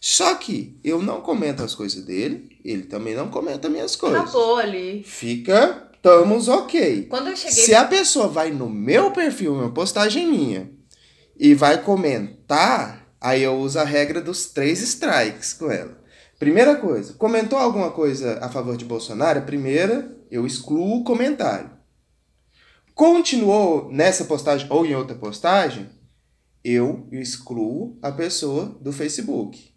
Só 0.00 0.34
que 0.36 0.78
eu 0.84 1.02
não 1.02 1.20
comento 1.20 1.62
as 1.62 1.74
coisas 1.74 2.04
dele, 2.04 2.58
ele 2.64 2.84
também 2.84 3.14
não 3.14 3.28
comenta 3.28 3.68
minhas 3.68 3.96
coisas. 3.96 4.20
Acabou 4.20 4.56
ali. 4.56 5.02
Fica, 5.04 5.90
estamos 5.94 6.48
ok. 6.48 7.06
Quando 7.06 7.28
eu 7.30 7.36
cheguei. 7.36 7.64
Se 7.64 7.74
a 7.74 7.84
pessoa 7.84 8.28
vai 8.28 8.50
no 8.50 8.70
meu 8.70 9.10
perfil, 9.10 9.54
uma 9.54 9.70
postagem 9.70 10.26
minha, 10.26 10.70
e 11.36 11.54
vai 11.54 11.82
comentar, 11.82 13.08
aí 13.20 13.42
eu 13.42 13.56
uso 13.58 13.78
a 13.78 13.84
regra 13.84 14.20
dos 14.20 14.46
três 14.46 14.80
strikes 14.80 15.52
com 15.52 15.70
ela. 15.70 15.98
Primeira 16.38 16.76
coisa, 16.76 17.14
comentou 17.14 17.58
alguma 17.58 17.90
coisa 17.90 18.38
a 18.40 18.48
favor 18.48 18.76
de 18.76 18.84
Bolsonaro? 18.84 19.42
Primeira, 19.42 20.16
eu 20.30 20.46
excluo 20.46 21.00
o 21.00 21.04
comentário. 21.04 21.70
Continuou 22.94 23.90
nessa 23.90 24.24
postagem 24.24 24.66
ou 24.70 24.86
em 24.86 24.94
outra 24.94 25.16
postagem, 25.16 25.88
eu 26.62 27.08
excluo 27.10 27.98
a 28.02 28.12
pessoa 28.12 28.76
do 28.80 28.92
Facebook. 28.92 29.72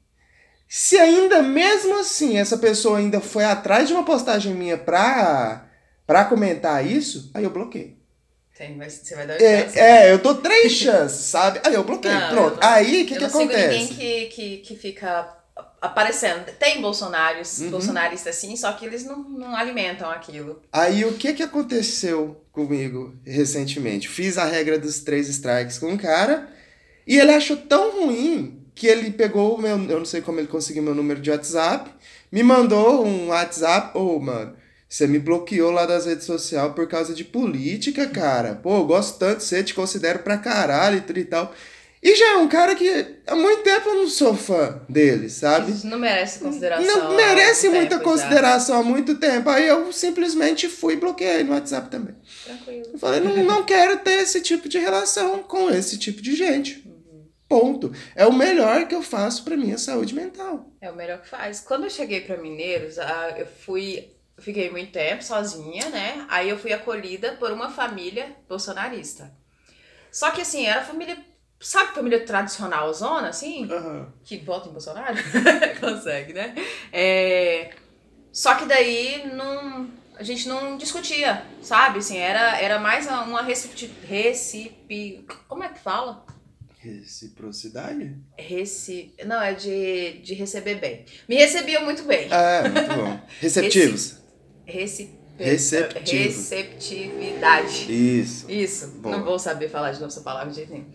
Se 0.73 0.97
ainda 0.97 1.41
mesmo 1.43 1.99
assim 1.99 2.38
essa 2.38 2.57
pessoa 2.57 2.97
ainda 2.97 3.19
foi 3.19 3.43
atrás 3.43 3.89
de 3.89 3.93
uma 3.93 4.05
postagem 4.05 4.53
minha 4.53 4.77
pra, 4.77 5.65
pra 6.07 6.23
comentar 6.23 6.86
isso, 6.88 7.29
aí 7.34 7.43
eu 7.43 7.49
bloqueio. 7.49 7.97
Tem, 8.57 8.77
você 8.77 9.13
vai 9.15 9.27
dar 9.27 9.34
uma 9.34 9.39
chance. 9.39 9.77
É, 9.79 10.05
é, 10.07 10.12
eu 10.13 10.19
dou 10.19 10.36
três 10.36 10.71
chances, 10.71 11.25
sabe? 11.25 11.60
Aí 11.65 11.73
eu 11.73 11.84
bloqueio. 11.84 12.13
Não, 12.17 12.29
Pronto. 12.29 12.53
eu 12.55 12.62
não- 12.62 12.69
aí 12.69 13.03
o 13.03 13.05
que, 13.05 13.15
que 13.15 13.19
não 13.19 13.27
acontece? 13.27 13.67
ninguém 13.67 13.88
que, 13.88 14.25
que, 14.27 14.57
que 14.60 14.75
fica 14.77 15.27
aparecendo. 15.81 16.45
Tem 16.57 16.79
bolsonaristas, 16.79 17.60
Uhum. 17.65 17.71
bolsonaristas 17.71 18.36
sim, 18.38 18.55
só 18.55 18.71
que 18.71 18.86
eles 18.86 19.03
não, 19.03 19.17
não 19.23 19.53
alimentam 19.53 20.10
aquilo. 20.10 20.62
Aí 20.71 21.03
o 21.03 21.15
que 21.17 21.34
que 21.34 21.43
aconteceu 21.43 22.45
comigo 22.53 23.13
recentemente? 23.25 24.07
Fiz 24.07 24.38
a 24.38 24.45
regra 24.45 24.79
dos 24.79 25.01
três 25.01 25.27
strikes 25.27 25.77
com 25.77 25.88
um 25.88 25.97
cara 25.97 26.47
e 27.05 27.17
ele 27.19 27.34
achou 27.34 27.57
tão 27.57 28.05
ruim 28.05 28.61
que 28.81 28.87
ele 28.87 29.11
pegou 29.11 29.53
o 29.53 29.61
meu, 29.61 29.77
eu 29.77 29.99
não 29.99 30.05
sei 30.05 30.21
como 30.21 30.39
ele 30.39 30.47
conseguiu 30.47 30.81
meu 30.81 30.95
número 30.95 31.21
de 31.21 31.29
WhatsApp, 31.29 31.91
me 32.31 32.41
mandou 32.41 33.05
um 33.05 33.27
WhatsApp, 33.27 33.95
ô, 33.95 34.15
oh, 34.15 34.19
mano, 34.19 34.55
você 34.89 35.05
me 35.05 35.19
bloqueou 35.19 35.69
lá 35.69 35.85
das 35.85 36.07
redes 36.07 36.25
sociais 36.25 36.73
por 36.73 36.87
causa 36.87 37.13
de 37.13 37.23
política, 37.23 38.07
cara. 38.07 38.55
Pô, 38.55 38.77
eu 38.77 38.85
gosto 38.85 39.19
tanto 39.19 39.37
de 39.37 39.43
você, 39.43 39.63
te 39.63 39.75
considero 39.75 40.23
pra 40.23 40.35
caralho 40.35 41.03
e 41.15 41.23
tal. 41.25 41.53
E 42.01 42.15
já 42.15 42.31
é 42.31 42.37
um 42.37 42.47
cara 42.47 42.73
que 42.73 43.05
há 43.27 43.35
muito 43.35 43.61
tempo 43.61 43.87
eu 43.87 43.95
não 43.97 44.07
sou 44.07 44.35
fã 44.35 44.81
dele, 44.89 45.29
sabe? 45.29 45.71
Não 45.85 45.99
merece 45.99 46.39
consideração. 46.39 46.87
Não 46.87 47.15
merece 47.15 47.69
muita 47.69 47.99
consideração 47.99 48.77
já. 48.77 48.81
há 48.81 48.83
muito 48.83 49.13
tempo. 49.17 49.47
Aí 49.47 49.67
eu 49.67 49.93
simplesmente 49.93 50.67
fui 50.67 50.95
e 50.95 50.97
bloqueei 50.97 51.43
no 51.43 51.53
WhatsApp 51.53 51.91
também. 51.91 52.15
Tranquilo. 52.43 52.89
Eu 52.93 52.97
falei, 52.97 53.19
não, 53.19 53.43
não 53.43 53.63
quero 53.63 53.97
ter 53.99 54.23
esse 54.23 54.41
tipo 54.41 54.67
de 54.67 54.79
relação 54.79 55.43
com 55.43 55.69
esse 55.69 55.99
tipo 55.99 56.19
de 56.23 56.35
gente. 56.35 56.80
Ponto. 57.51 57.91
É 58.15 58.25
o 58.25 58.31
melhor 58.31 58.87
que 58.87 58.95
eu 58.95 59.01
faço 59.01 59.43
pra 59.43 59.57
minha 59.57 59.77
saúde 59.77 60.15
mental. 60.15 60.71
É 60.79 60.89
o 60.89 60.95
melhor 60.95 61.21
que 61.21 61.27
faz. 61.27 61.59
Quando 61.59 61.83
eu 61.83 61.89
cheguei 61.89 62.21
pra 62.21 62.37
Mineiros, 62.37 62.95
eu 63.37 63.45
fui. 63.45 64.09
Fiquei 64.39 64.71
muito 64.71 64.93
tempo 64.93 65.21
sozinha, 65.21 65.89
né? 65.89 66.25
Aí 66.29 66.49
eu 66.49 66.57
fui 66.57 66.73
acolhida 66.73 67.33
por 67.33 67.51
uma 67.51 67.69
família 67.69 68.35
bolsonarista. 68.47 69.31
Só 70.11 70.31
que 70.31 70.41
assim, 70.41 70.65
era 70.65 70.81
família 70.81 71.17
Sabe 71.61 71.93
família 71.93 72.25
tradicional 72.25 72.91
zona, 72.91 73.29
assim? 73.29 73.71
Uhum. 73.71 74.07
Que 74.23 74.37
vota 74.37 74.67
em 74.67 74.71
Bolsonaro? 74.71 75.15
Consegue, 75.79 76.33
né? 76.33 76.55
É... 76.91 77.69
Só 78.33 78.55
que 78.55 78.65
daí 78.65 79.29
não, 79.31 79.87
a 80.17 80.23
gente 80.23 80.49
não 80.49 80.75
discutia, 80.75 81.45
sabe? 81.61 81.99
Assim, 81.99 82.17
era, 82.17 82.59
era 82.59 82.79
mais 82.79 83.05
uma 83.05 83.43
recipi... 83.43 83.93
recipi... 84.07 85.23
Como 85.47 85.63
é 85.63 85.69
que 85.69 85.79
fala? 85.79 86.25
Reciprocidade? 86.81 88.17
Reci... 88.37 89.13
Não, 89.25 89.41
é 89.41 89.53
de, 89.53 90.19
de 90.23 90.33
receber 90.33 90.75
bem. 90.75 91.05
Me 91.29 91.35
recebiam 91.35 91.85
muito 91.85 92.03
bem. 92.03 92.27
Ah, 92.31 92.63
muito 92.69 92.95
bom. 92.95 93.19
Receptivos. 93.39 94.17
Reci... 94.65 95.21
Receptividade. 95.37 97.91
Isso. 97.91 98.51
Isso. 98.51 98.87
Bom. 98.99 99.09
Não 99.09 99.23
vou 99.23 99.39
saber 99.39 99.69
falar 99.69 99.91
de 99.91 99.99
novo 99.99 100.11
essa 100.11 100.21
palavra 100.21 100.49
de 100.49 100.57
jeito 100.57 100.71
nenhum 100.71 100.91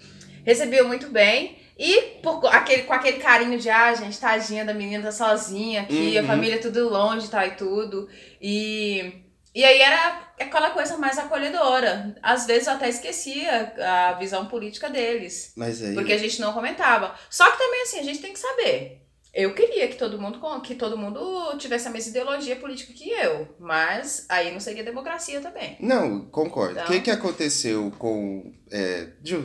recebeu 0.46 0.86
muito 0.86 1.10
bem. 1.10 1.58
E 1.78 2.20
por 2.22 2.46
aquele, 2.46 2.84
com 2.84 2.94
aquele 2.94 3.18
carinho 3.18 3.58
de, 3.58 3.68
ah, 3.68 3.94
gente, 3.94 4.18
tadinha 4.18 4.64
da 4.64 4.72
menina 4.72 5.02
tá 5.02 5.12
sozinha 5.12 5.82
aqui, 5.82 6.14
uhum. 6.14 6.20
a 6.20 6.26
família 6.26 6.58
tudo 6.58 6.88
longe, 6.88 7.28
tá, 7.28 7.46
e 7.46 7.50
tudo. 7.50 8.08
E, 8.40 9.12
e 9.56 9.64
aí 9.64 9.80
era 9.80 10.34
aquela 10.38 10.68
coisa 10.68 10.98
mais 10.98 11.16
acolhedora. 11.16 12.14
Às 12.22 12.46
vezes 12.46 12.66
eu 12.66 12.74
até 12.74 12.90
esquecia 12.90 13.72
a 13.78 14.12
visão 14.12 14.44
política 14.44 14.90
deles. 14.90 15.54
Mas 15.56 15.82
aí... 15.82 15.94
Porque 15.94 16.12
a 16.12 16.18
gente 16.18 16.38
não 16.42 16.52
comentava. 16.52 17.14
Só 17.30 17.50
que 17.50 17.56
também, 17.56 17.80
assim, 17.80 17.98
a 17.98 18.02
gente 18.02 18.20
tem 18.20 18.34
que 18.34 18.38
saber. 18.38 19.00
Eu 19.32 19.54
queria 19.54 19.88
que 19.88 19.96
todo 19.96 20.20
mundo 20.20 20.38
que 20.60 20.74
todo 20.74 20.98
mundo 20.98 21.56
tivesse 21.56 21.88
a 21.88 21.90
mesma 21.90 22.10
ideologia 22.10 22.56
política 22.56 22.92
que 22.92 23.08
eu, 23.08 23.48
mas 23.58 24.26
aí 24.28 24.52
não 24.52 24.60
seria 24.60 24.84
democracia 24.84 25.40
também. 25.40 25.78
Não, 25.80 26.26
concordo. 26.26 26.72
Então... 26.72 26.84
O 26.84 26.88
que, 26.88 27.00
que 27.00 27.10
aconteceu 27.10 27.90
com. 27.98 28.52
É, 28.70 29.08
de, 29.22 29.42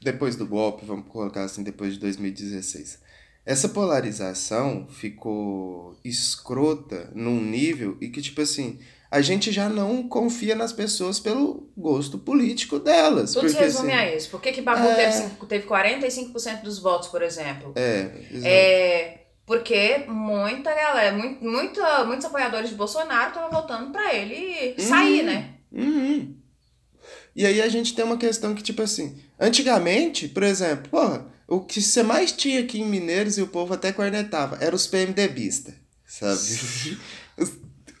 depois 0.00 0.34
do 0.34 0.48
golpe, 0.48 0.84
vamos 0.84 1.06
colocar 1.06 1.44
assim, 1.44 1.62
depois 1.62 1.92
de 1.92 2.00
2016. 2.00 3.00
Essa 3.46 3.68
polarização 3.68 4.88
ficou 4.88 5.96
escrota 6.04 7.08
num 7.14 7.40
nível 7.40 7.96
e 8.00 8.08
que, 8.08 8.20
tipo 8.20 8.40
assim, 8.40 8.80
a 9.10 9.20
gente 9.22 9.50
já 9.50 9.68
não 9.68 10.06
confia 10.06 10.54
nas 10.54 10.72
pessoas 10.72 11.18
pelo 11.18 11.70
gosto 11.76 12.18
político 12.18 12.78
delas. 12.78 13.32
Tudo 13.32 13.42
porque, 13.42 13.56
se 13.56 13.62
resume 13.62 13.92
assim, 13.92 14.02
a 14.02 14.14
isso. 14.14 14.30
Por 14.30 14.40
que, 14.40 14.52
que 14.52 14.60
Babu 14.60 14.86
é... 14.86 15.10
teve, 15.10 15.46
teve 15.46 15.66
45% 15.66 16.62
dos 16.62 16.78
votos, 16.78 17.08
por 17.08 17.22
exemplo? 17.22 17.72
É. 17.74 18.10
É, 18.44 19.18
porque 19.46 20.04
muita 20.06 20.74
galera, 20.74 21.16
muito, 21.16 21.42
muita, 21.42 22.04
muitos 22.04 22.26
apoiadores 22.26 22.68
de 22.68 22.76
Bolsonaro 22.76 23.28
estavam 23.28 23.50
votando 23.50 23.90
para 23.90 24.14
ele 24.14 24.74
sair, 24.78 25.20
uhum, 25.20 25.26
né? 25.26 25.54
Uhum. 25.72 26.36
E 27.34 27.46
aí 27.46 27.62
a 27.62 27.68
gente 27.68 27.94
tem 27.94 28.04
uma 28.04 28.18
questão 28.18 28.54
que, 28.54 28.62
tipo 28.62 28.82
assim, 28.82 29.18
antigamente, 29.40 30.28
por 30.28 30.42
exemplo, 30.42 30.90
porra, 30.90 31.26
o 31.46 31.60
que 31.60 31.80
você 31.80 32.02
mais 32.02 32.30
tinha 32.30 32.60
aqui 32.60 32.80
em 32.80 32.84
Mineiros 32.84 33.38
e 33.38 33.42
o 33.42 33.46
povo 33.46 33.72
até 33.72 33.90
cornetava 33.90 34.58
era 34.60 34.76
os 34.76 34.86
PMDBistas, 34.86 35.74
sabe? 36.04 36.98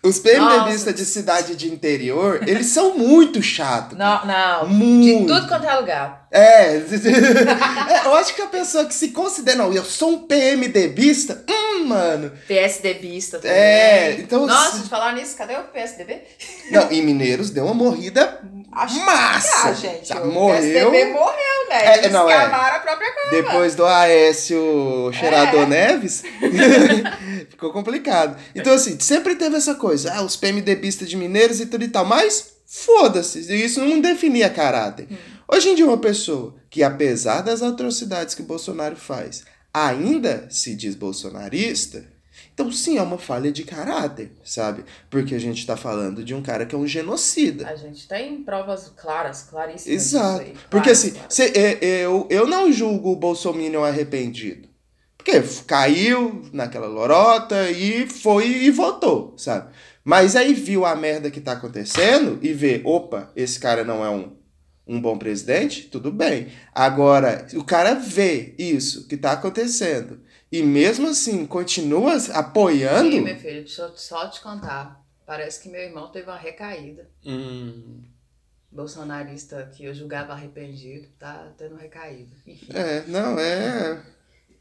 os, 0.02 0.18
PMDBistas 0.18 0.94
de 0.94 1.04
cidade 1.04 1.56
de 1.56 1.68
interior, 1.72 2.40
eles 2.46 2.66
são 2.66 2.96
muito 2.96 3.42
chatos. 3.42 3.98
Não, 3.98 4.24
não. 4.26 4.68
Muito. 4.68 5.26
De 5.26 5.34
tudo 5.34 5.48
quanto 5.48 5.66
é 5.66 5.74
lugar. 5.74 6.28
É. 6.30 6.76
é. 6.78 8.06
Eu 8.06 8.14
acho 8.14 8.34
que 8.34 8.42
a 8.42 8.46
pessoa 8.46 8.84
que 8.84 8.94
se 8.94 9.08
considera, 9.08 9.58
não, 9.58 9.72
eu 9.72 9.84
sou 9.84 10.10
um 10.10 10.18
PMDBista, 10.26 11.44
hum, 11.48 11.84
mano. 11.86 12.32
PSDBista 12.46 13.38
também. 13.38 13.56
É, 13.56 14.12
então. 14.18 14.46
Nossa, 14.46 14.78
de 14.78 14.88
falar 14.88 15.14
nisso, 15.14 15.36
cadê 15.36 15.56
o 15.56 15.64
PSDB? 15.64 16.22
Não, 16.70 16.90
em 16.90 17.02
Mineiros 17.02 17.50
deu 17.50 17.64
uma 17.64 17.74
morrida 17.74 18.40
Acho 18.78 19.04
Massa! 19.04 19.74
Que, 19.74 19.80
gente, 19.80 20.08
tá, 20.08 20.24
morreu. 20.24 20.88
O 20.88 20.92
PSDB 20.92 21.12
morreu, 21.12 21.47
Eles 21.70 22.06
é, 22.06 22.10
não, 22.10 22.28
é. 22.28 22.44
a 22.44 22.78
própria 22.80 23.12
cama. 23.12 23.30
Depois 23.30 23.74
do 23.74 23.84
Aécio 23.84 25.10
Cheirador 25.12 25.62
é. 25.62 25.66
Neves, 25.66 26.22
ficou 27.50 27.72
complicado. 27.72 28.36
Então, 28.54 28.72
assim, 28.72 28.98
sempre 28.98 29.34
teve 29.34 29.56
essa 29.56 29.74
coisa. 29.74 30.12
Ah, 30.12 30.22
os 30.22 30.36
PMDBistas 30.36 31.08
de 31.08 31.16
Mineiros 31.16 31.60
e 31.60 31.66
tudo 31.66 31.84
e 31.84 31.88
tal. 31.88 32.04
Mas, 32.04 32.52
foda-se. 32.66 33.40
Isso 33.54 33.84
não 33.84 34.00
definia 34.00 34.50
caráter. 34.50 35.06
Hum. 35.10 35.16
Hoje 35.50 35.70
em 35.70 35.74
dia, 35.74 35.86
uma 35.86 35.98
pessoa 35.98 36.54
que, 36.68 36.82
apesar 36.82 37.40
das 37.42 37.62
atrocidades 37.62 38.34
que 38.34 38.42
Bolsonaro 38.42 38.96
faz, 38.96 39.44
ainda 39.72 40.46
se 40.50 40.74
diz 40.74 40.94
bolsonarista 40.94 42.04
então, 42.58 42.72
sim, 42.72 42.98
é 42.98 43.02
uma 43.02 43.18
falha 43.18 43.52
de 43.52 43.62
caráter, 43.62 44.32
sabe? 44.42 44.84
Porque 45.08 45.32
a 45.32 45.38
gente 45.38 45.64
tá 45.64 45.76
falando 45.76 46.24
de 46.24 46.34
um 46.34 46.42
cara 46.42 46.66
que 46.66 46.74
é 46.74 46.78
um 46.78 46.88
genocida. 46.88 47.68
A 47.68 47.76
gente 47.76 48.08
tem 48.08 48.42
provas 48.42 48.92
claras, 48.96 49.42
claríssimas. 49.42 49.94
Exato. 49.94 50.40
Aí, 50.40 50.54
Porque 50.68 50.90
assim, 50.90 51.14
cê, 51.28 51.52
é, 51.54 51.78
eu, 52.04 52.26
eu 52.28 52.48
não 52.48 52.72
julgo 52.72 53.12
o 53.12 53.16
Bolsonaro 53.16 53.84
arrependido. 53.84 54.68
Porque 55.16 55.40
caiu 55.68 56.42
naquela 56.52 56.88
lorota 56.88 57.70
e 57.70 58.08
foi 58.08 58.48
e 58.48 58.70
votou, 58.72 59.34
sabe? 59.36 59.70
Mas 60.02 60.34
aí 60.34 60.52
viu 60.52 60.84
a 60.84 60.96
merda 60.96 61.30
que 61.30 61.40
tá 61.40 61.52
acontecendo 61.52 62.40
e 62.42 62.52
vê, 62.52 62.82
opa, 62.84 63.30
esse 63.36 63.60
cara 63.60 63.84
não 63.84 64.04
é 64.04 64.10
um, 64.10 64.32
um 64.84 65.00
bom 65.00 65.16
presidente, 65.16 65.82
tudo 65.82 66.10
bem. 66.10 66.48
Agora, 66.74 67.46
o 67.54 67.62
cara 67.62 67.94
vê 67.94 68.56
isso 68.58 69.06
que 69.06 69.16
tá 69.16 69.30
acontecendo 69.30 70.26
e 70.50 70.62
mesmo 70.62 71.08
assim 71.08 71.46
continua 71.46 72.16
apoiando. 72.34 73.10
Sim, 73.10 73.20
meu 73.20 73.36
filho, 73.36 73.68
só, 73.68 73.92
só 73.94 74.28
te 74.28 74.40
contar. 74.40 75.04
Parece 75.26 75.62
que 75.62 75.68
meu 75.68 75.80
irmão 75.80 76.10
teve 76.10 76.26
uma 76.26 76.38
recaída. 76.38 77.08
Hum. 77.24 78.02
Bolsonarista 78.70 79.70
que 79.74 79.84
eu 79.84 79.94
julgava 79.94 80.32
arrependido, 80.32 81.08
tá 81.18 81.52
tendo 81.56 81.76
recaída. 81.76 82.34
É, 82.72 83.04
não, 83.06 83.38
é 83.38 84.02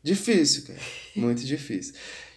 difícil, 0.04 0.66
cara. 0.66 0.80
Muito 1.16 1.46
difícil. 1.46 1.94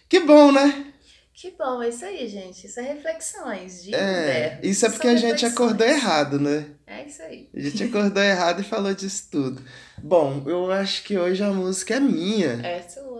Que 0.07 0.19
bom, 0.19 0.51
né? 0.51 0.93
Que 1.33 1.51
bom, 1.51 1.81
é 1.81 1.89
isso 1.89 2.05
aí, 2.05 2.27
gente. 2.27 2.67
Isso 2.67 2.79
é 2.79 2.83
reflexões 2.83 3.83
de 3.83 3.95
é, 3.95 4.59
Isso 4.61 4.85
é 4.85 4.89
porque 4.89 5.07
a 5.07 5.15
gente 5.15 5.43
acordou 5.45 5.87
errado, 5.87 6.39
né? 6.39 6.67
É 6.85 7.03
isso 7.03 7.21
aí. 7.23 7.49
A 7.51 7.59
gente 7.59 7.83
acordou 7.83 8.21
errado 8.21 8.61
e 8.61 8.63
falou 8.63 8.93
disso 8.93 9.27
tudo. 9.31 9.61
Bom, 9.97 10.43
eu 10.45 10.71
acho 10.71 11.03
que 11.03 11.17
hoje 11.17 11.41
a 11.41 11.49
música 11.49 11.95
é 11.95 11.99
minha. 11.99 12.61
É 12.63 12.81
sua. 12.83 13.10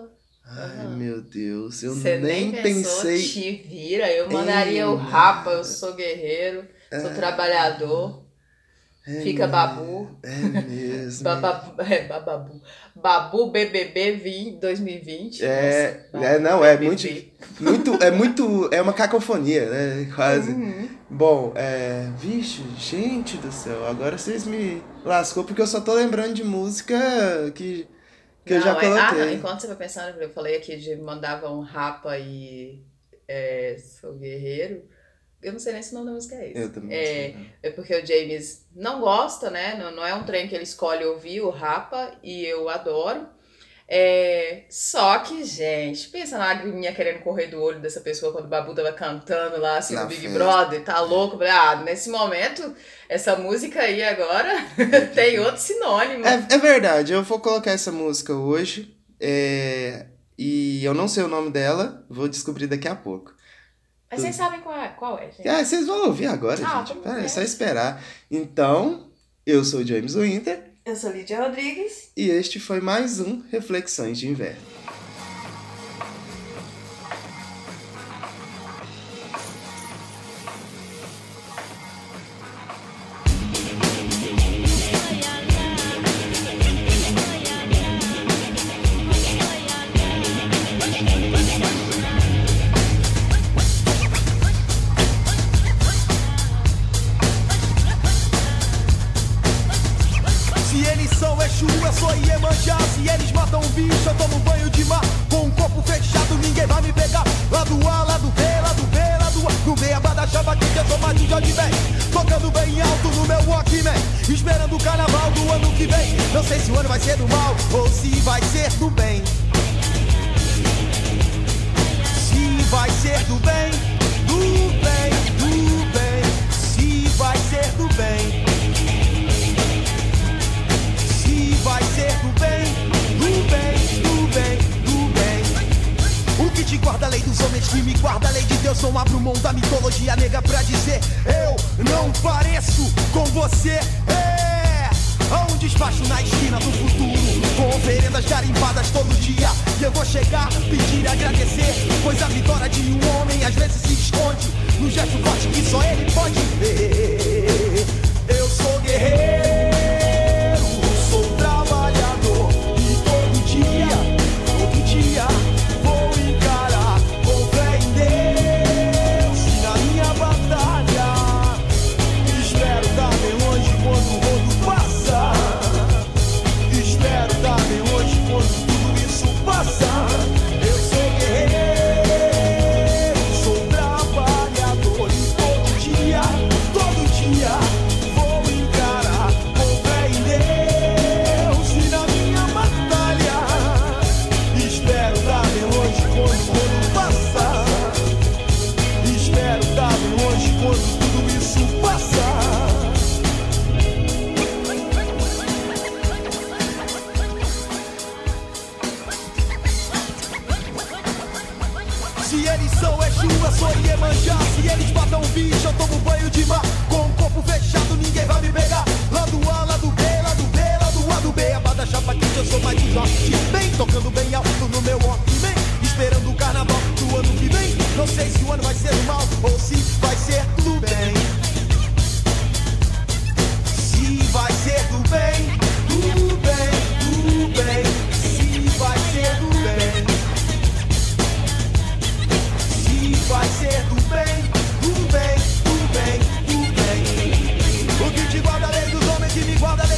Ai, 0.54 0.86
uhum. 0.86 0.98
meu 0.98 1.22
Deus, 1.22 1.82
eu 1.82 1.94
Você 1.94 2.18
nem, 2.18 2.52
nem 2.52 2.62
pensou, 2.62 3.04
pensei. 3.04 3.22
Te 3.22 3.68
vira, 3.68 4.12
eu 4.12 4.30
mandaria 4.30 4.82
Ei, 4.82 4.84
o 4.84 4.96
rapa, 4.96 5.52
eu 5.52 5.64
sou 5.64 5.94
guerreiro, 5.94 6.66
sou 6.90 7.10
é, 7.10 7.14
trabalhador. 7.14 8.22
É 9.08 9.22
fica 9.22 9.48
mesmo, 9.48 9.52
babu. 9.52 10.18
É 10.22 10.36
mesmo. 10.68 11.24
Bababu, 11.24 11.82
é, 11.82 12.08
bababu. 12.08 12.62
Babu 12.94 13.50
BBB 13.50 14.12
20, 14.18 14.60
2020. 14.60 15.44
É, 15.44 16.08
Nossa, 16.14 16.26
é 16.26 16.40
não, 16.40 16.66
é 16.66 16.78
muito, 16.78 17.08
muito, 17.60 18.04
é 18.04 18.12
muito, 18.12 18.70
é 18.72 18.82
uma 18.82 18.94
cacofonia, 18.94 19.70
né, 19.70 20.12
quase. 20.14 20.52
Uhum. 20.52 20.90
Bom, 21.10 21.54
é, 21.56 22.10
vixe, 22.18 22.62
gente 22.78 23.38
do 23.38 23.52
céu, 23.52 23.88
agora 23.88 24.18
vocês 24.18 24.46
me 24.46 24.84
lascou 25.04 25.44
porque 25.44 25.62
eu 25.62 25.68
só 25.68 25.82
tô 25.82 25.94
lembrando 25.94 26.34
de 26.34 26.44
música 26.44 26.98
que 27.56 27.88
que 28.46 28.54
não, 28.54 28.60
eu 28.60 28.64
já 28.64 28.76
coloquei. 28.76 29.00
É, 29.00 29.02
ah, 29.02 29.26
não, 29.26 29.34
enquanto 29.34 29.62
você 29.62 29.68
vai 29.68 29.76
pensando, 29.76 30.22
eu 30.22 30.30
falei 30.30 30.58
aqui 30.58 30.78
de 30.78 30.96
mandava 30.96 31.52
um 31.52 31.62
rapa 31.62 32.18
e 32.18 32.84
é, 33.28 33.78
sou 33.80 34.14
guerreiro. 34.14 34.84
Eu 35.42 35.54
não 35.54 35.60
sei 35.60 35.74
nem 35.74 35.82
se 35.82 35.92
o 35.92 35.96
nome 35.96 36.08
da 36.08 36.14
música 36.14 36.36
é 36.36 36.52
esse. 36.52 36.62
Eu 36.62 36.72
também 36.72 36.96
é, 36.96 37.06
sei, 37.06 37.50
é 37.64 37.70
porque 37.72 37.96
o 37.96 38.06
James 38.06 38.68
não 38.76 39.00
gosta, 39.00 39.50
né? 39.50 39.76
Não, 39.76 39.92
não 39.92 40.06
é 40.06 40.14
um 40.14 40.24
trem 40.24 40.48
que 40.48 40.54
ele 40.54 40.64
escolhe 40.64 41.04
ouvir, 41.04 41.42
o 41.42 41.50
rapa, 41.50 42.16
e 42.22 42.46
eu 42.46 42.70
adoro. 42.70 43.28
É, 43.94 44.64
só 44.70 45.20
que, 45.20 45.44
gente, 45.44 46.08
pensa 46.08 46.38
na 46.38 46.46
lagriminha 46.46 46.94
querendo 46.94 47.20
correr 47.20 47.48
do 47.48 47.62
olho 47.62 47.82
dessa 47.82 48.00
pessoa 48.00 48.32
quando 48.32 48.46
o 48.46 48.48
Babu 48.48 48.74
tava 48.74 48.94
cantando 48.94 49.60
lá, 49.60 49.80
assim, 49.80 49.96
na 49.96 50.06
Big 50.06 50.22
fim. 50.22 50.34
Brother, 50.34 50.82
tá 50.82 51.00
é. 51.00 51.02
louco. 51.02 51.38
Ah, 51.44 51.76
nesse 51.84 52.10
momento, 52.10 52.74
essa 53.10 53.36
música 53.36 53.82
aí 53.82 54.02
agora 54.02 54.48
é 54.80 55.02
tem 55.08 55.42
outro 55.42 55.58
sinônimo. 55.58 56.26
É, 56.26 56.36
é, 56.52 56.58
verdade, 56.58 57.12
eu 57.12 57.22
vou 57.22 57.42
colocar 57.42 57.72
essa 57.72 57.92
música 57.92 58.34
hoje, 58.34 58.98
é, 59.20 60.06
e 60.38 60.86
eu 60.86 60.94
não 60.94 61.10
sei 61.10 61.24
o 61.24 61.28
nome 61.28 61.52
dela, 61.52 62.06
vou 62.10 62.30
descobrir 62.30 62.68
daqui 62.68 62.88
a 62.88 62.96
pouco. 62.96 63.34
Mas 64.10 64.22
vocês 64.22 64.36
hum. 64.36 64.38
sabem 64.38 64.62
qual 64.62 64.78
é, 64.78 64.88
qual 64.88 65.20
é 65.20 65.30
gente. 65.32 65.50
Ah, 65.50 65.66
vocês 65.66 65.86
vão 65.86 66.06
ouvir 66.06 66.28
agora, 66.28 66.66
ah, 66.66 66.86
gente. 66.86 66.98
Pera, 67.00 67.20
é 67.20 67.28
só 67.28 67.42
esperar. 67.42 68.02
Então, 68.32 69.12
eu 69.46 69.66
sou 69.66 69.82
o 69.82 69.86
James 69.86 70.16
Winter. 70.16 70.71
Eu 70.84 70.96
sou 70.96 71.12
Lídia 71.12 71.40
Rodrigues. 71.40 72.12
E 72.18 72.28
este 72.30 72.60
foi 72.60 72.82
mais 72.82 73.20
um 73.20 73.44
Reflexões 73.52 74.18
de 74.18 74.28
Inverno. 74.28 74.71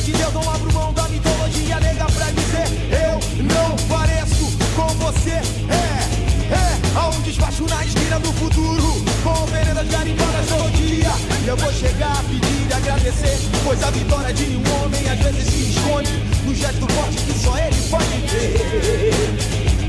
Que 0.04 0.12
eu 0.20 0.32
não 0.34 0.42
abro 0.54 0.74
mão 0.74 0.92
da 0.92 1.08
mitologia 1.08 1.80
nega 1.80 2.04
pra 2.04 2.26
dizer, 2.32 2.68
eu 2.92 3.44
não 3.46 3.74
pareço 3.88 4.52
com 4.76 4.88
você. 4.96 5.30
É, 5.30 6.54
é, 6.54 6.98
há 7.00 7.08
um 7.08 7.22
despacho 7.22 7.64
na 7.70 7.86
esquina 7.86 8.20
do 8.20 8.34
futuro, 8.34 9.02
com 9.24 9.46
veredas 9.46 9.88
garimbadas 9.88 10.46
todo 10.50 10.70
dia. 10.74 11.10
Eu 11.48 11.56
vou 11.56 11.72
chegar, 11.72 12.22
pedir 12.26 12.68
e 12.70 12.74
agradecer, 12.74 13.40
pois 13.64 13.82
a 13.82 13.92
vitória 13.92 14.34
de 14.34 14.44
um 14.58 14.84
homem 14.84 15.10
às 15.10 15.20
vezes 15.20 15.46
se 15.46 15.70
esconde 15.70 16.12
no 16.44 16.54
gesto 16.54 16.86
forte 16.92 17.18
que 17.20 17.40
só 17.40 17.58
ele 17.58 17.82
pode 17.90 18.22
ter. 18.30 19.24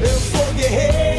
Eu 0.00 0.20
sou 0.20 0.54
guerreiro. 0.54 1.13